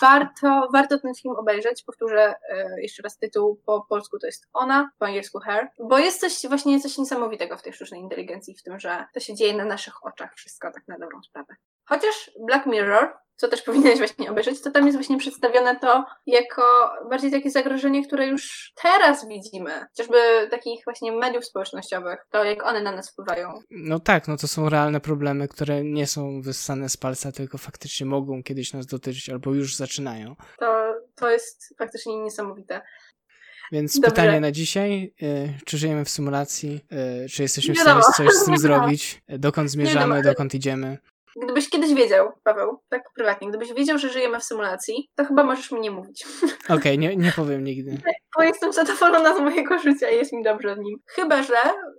warto, 0.00 0.68
warto 0.72 0.98
ten 0.98 1.14
film 1.14 1.34
obejrzeć. 1.36 1.82
Powtórzę 1.82 2.34
e, 2.50 2.82
jeszcze 2.82 3.02
raz 3.02 3.18
tytuł 3.18 3.60
po 3.66 3.86
polsku 3.88 4.18
to 4.18 4.26
jest 4.26 4.48
Ona, 4.52 4.90
po 4.98 5.06
angielsku 5.06 5.38
Her, 5.38 5.68
bo 5.78 5.98
jest 5.98 6.20
coś 6.20 6.48
właśnie 6.48 6.80
coś 6.80 6.98
niesamowitego 6.98 7.56
w 7.56 7.62
tej 7.62 7.72
sztucznej 7.72 8.00
inteligencji, 8.00 8.54
w 8.54 8.62
tym, 8.62 8.80
że 8.80 9.06
to 9.14 9.20
się 9.20 9.34
dzieje 9.34 9.56
na 9.56 9.64
naszych 9.64 10.06
oczach 10.06 10.34
wszystko 10.34 10.72
tak 10.72 10.88
na 10.88 10.98
dobrą 10.98 11.22
sprawę. 11.22 11.54
Chociaż 11.84 12.30
Black 12.46 12.66
Mirror 12.66 13.16
co 13.38 13.48
też 13.48 13.62
powinieneś 13.62 13.98
właśnie 13.98 14.30
obejrzeć, 14.30 14.62
to 14.62 14.70
tam 14.70 14.86
jest 14.86 14.98
właśnie 14.98 15.18
przedstawione 15.18 15.76
to 15.76 16.04
jako 16.26 16.62
bardziej 17.10 17.30
takie 17.30 17.50
zagrożenie, 17.50 18.06
które 18.06 18.26
już 18.26 18.72
teraz 18.82 19.28
widzimy. 19.28 19.70
Chociażby 19.80 20.48
takich 20.50 20.84
właśnie 20.84 21.12
mediów 21.12 21.44
społecznościowych, 21.44 22.26
to 22.30 22.44
jak 22.44 22.66
one 22.66 22.82
na 22.82 22.92
nas 22.92 23.10
wpływają. 23.10 23.60
No 23.70 24.00
tak, 24.00 24.28
no 24.28 24.36
to 24.36 24.48
są 24.48 24.68
realne 24.68 25.00
problemy, 25.00 25.48
które 25.48 25.84
nie 25.84 26.06
są 26.06 26.40
wyssane 26.42 26.88
z 26.88 26.96
palca, 26.96 27.32
tylko 27.32 27.58
faktycznie 27.58 28.06
mogą 28.06 28.42
kiedyś 28.42 28.72
nas 28.72 28.86
dotyczyć 28.86 29.30
albo 29.30 29.54
już 29.54 29.76
zaczynają. 29.76 30.36
To, 30.58 30.94
to 31.14 31.30
jest 31.30 31.74
faktycznie 31.78 32.16
niesamowite. 32.16 32.80
Więc 33.72 34.00
Dobrze. 34.00 34.10
pytanie 34.10 34.40
na 34.40 34.52
dzisiaj, 34.52 35.14
y, 35.22 35.54
czy 35.64 35.78
żyjemy 35.78 36.04
w 36.04 36.10
symulacji, 36.10 36.84
y, 37.24 37.28
czy 37.28 37.42
jesteśmy 37.42 37.74
w 37.74 37.78
stanie 37.78 38.02
coś 38.16 38.34
z 38.34 38.44
tym 38.44 38.58
zrobić, 38.68 39.22
dokąd 39.28 39.70
zmierzamy, 39.70 40.22
dokąd 40.22 40.54
idziemy. 40.54 40.98
Gdybyś 41.42 41.70
kiedyś 41.70 41.94
wiedział, 41.94 42.32
Paweł, 42.44 42.82
tak 42.88 43.02
prywatnie, 43.14 43.48
gdybyś 43.48 43.72
wiedział, 43.72 43.98
że 43.98 44.08
żyjemy 44.08 44.40
w 44.40 44.44
symulacji, 44.44 45.10
to 45.14 45.24
chyba 45.24 45.44
możesz 45.44 45.72
mi 45.72 45.80
nie 45.80 45.90
mówić. 45.90 46.26
Okej, 46.64 46.76
okay, 46.76 46.98
nie, 46.98 47.16
nie 47.16 47.32
powiem 47.36 47.64
nigdy. 47.64 47.98
Bo 48.36 48.42
jestem 48.42 48.72
zadowolona 48.72 49.36
z 49.36 49.40
mojego 49.40 49.78
życia 49.78 50.10
i 50.10 50.16
jest 50.16 50.32
mi 50.32 50.42
dobrze 50.42 50.74
w 50.74 50.78
nim. 50.78 50.98
Chyba, 51.06 51.42
że 51.42 51.56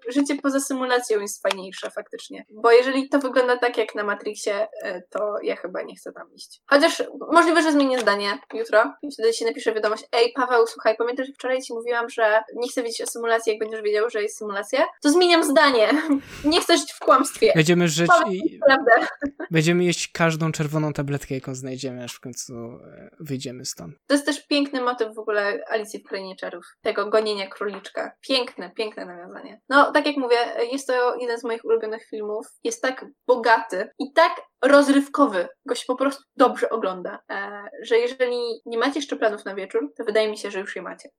życie 0.09 0.35
poza 0.35 0.59
symulacją 0.59 1.19
jest 1.19 1.41
fajniejsze 1.41 1.91
faktycznie. 1.91 2.45
Bo 2.49 2.71
jeżeli 2.71 3.09
to 3.09 3.19
wygląda 3.19 3.57
tak 3.57 3.77
jak 3.77 3.95
na 3.95 4.03
Matrixie, 4.03 4.67
e, 4.83 5.01
to 5.09 5.35
ja 5.43 5.55
chyba 5.55 5.81
nie 5.81 5.95
chcę 5.95 6.11
tam 6.11 6.33
iść. 6.33 6.61
Chociaż 6.67 7.03
możliwe, 7.31 7.61
że 7.61 7.71
zmienię 7.71 7.99
zdanie 7.99 8.39
jutro 8.53 8.93
i 9.01 9.11
wtedy 9.11 9.33
ci 9.33 9.45
napiszę 9.45 9.73
wiadomość 9.73 10.03
Ej, 10.11 10.33
Paweł, 10.35 10.67
słuchaj, 10.67 10.95
pamiętasz, 10.97 11.27
że 11.27 11.33
wczoraj 11.33 11.61
ci 11.61 11.73
mówiłam, 11.73 12.09
że 12.09 12.43
nie 12.55 12.69
chcę 12.69 12.83
wiedzieć 12.83 13.01
o 13.01 13.07
symulacji, 13.07 13.51
jak 13.51 13.59
będziesz 13.59 13.81
wiedział, 13.81 14.09
że 14.09 14.21
jest 14.21 14.37
symulacja? 14.37 14.85
To 15.01 15.09
zmieniam 15.09 15.43
zdanie. 15.43 15.89
Nie 16.45 16.61
chcę 16.61 16.77
żyć 16.77 16.93
w 16.93 16.99
kłamstwie. 16.99 17.51
Będziemy 17.55 17.87
żyć 17.87 18.11
i... 18.31 18.59
Prawdę. 18.65 19.07
Będziemy 19.51 19.83
jeść 19.83 20.11
każdą 20.11 20.51
czerwoną 20.51 20.93
tabletkę, 20.93 21.35
jaką 21.35 21.55
znajdziemy, 21.55 22.03
aż 22.03 22.13
w 22.13 22.19
końcu 22.19 22.53
e, 22.53 23.09
wyjdziemy 23.19 23.65
stąd. 23.65 23.95
To 24.07 24.13
jest 24.13 24.25
też 24.25 24.47
piękny 24.47 24.81
motyw 24.81 25.15
w 25.15 25.19
ogóle 25.19 25.63
Alicji 25.69 25.99
w 25.99 26.03
Krainie 26.03 26.35
Czarów. 26.35 26.65
Tego 26.81 27.09
gonienia 27.09 27.47
króliczka. 27.47 28.11
Piękne, 28.21 28.71
piękne 28.71 29.05
nawiązanie. 29.05 29.61
No, 29.69 29.91
tak 29.91 30.05
jak 30.05 30.17
mówię, 30.17 30.37
jest 30.71 30.87
to 30.87 31.15
jeden 31.15 31.39
z 31.39 31.43
moich 31.43 31.65
ulubionych 31.65 32.07
filmów. 32.09 32.47
Jest 32.63 32.81
tak 32.81 33.05
bogaty 33.27 33.89
i 33.99 34.13
tak 34.13 34.41
rozrywkowy, 34.63 35.47
go 35.65 35.75
się 35.75 35.83
po 35.87 35.95
prostu 35.95 36.23
dobrze 36.35 36.69
ogląda, 36.69 37.19
e, 37.31 37.63
że 37.83 37.97
jeżeli 37.97 38.37
nie 38.65 38.77
macie 38.77 38.99
jeszcze 38.99 39.15
planów 39.15 39.45
na 39.45 39.55
wieczór, 39.55 39.93
to 39.97 40.03
wydaje 40.03 40.29
mi 40.29 40.37
się, 40.37 40.51
że 40.51 40.59
już 40.59 40.75
je 40.75 40.81
macie. 40.81 41.09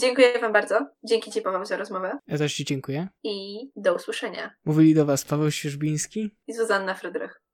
Dziękuję 0.00 0.38
Wam 0.40 0.52
bardzo. 0.52 0.86
Dzięki 1.04 1.30
Ci, 1.30 1.42
Paweł, 1.42 1.64
za 1.64 1.76
rozmowę. 1.76 2.18
Ja 2.26 2.38
też 2.38 2.54
Ci 2.54 2.64
dziękuję. 2.64 3.08
I 3.24 3.58
do 3.76 3.94
usłyszenia. 3.94 4.54
Mówili 4.64 4.94
do 4.94 5.06
Was 5.06 5.24
Paweł 5.24 5.50
Świeżbiński 5.50 6.30
i 6.46 6.52
Zuzanna 6.54 6.94
Frydrych. 6.94 7.42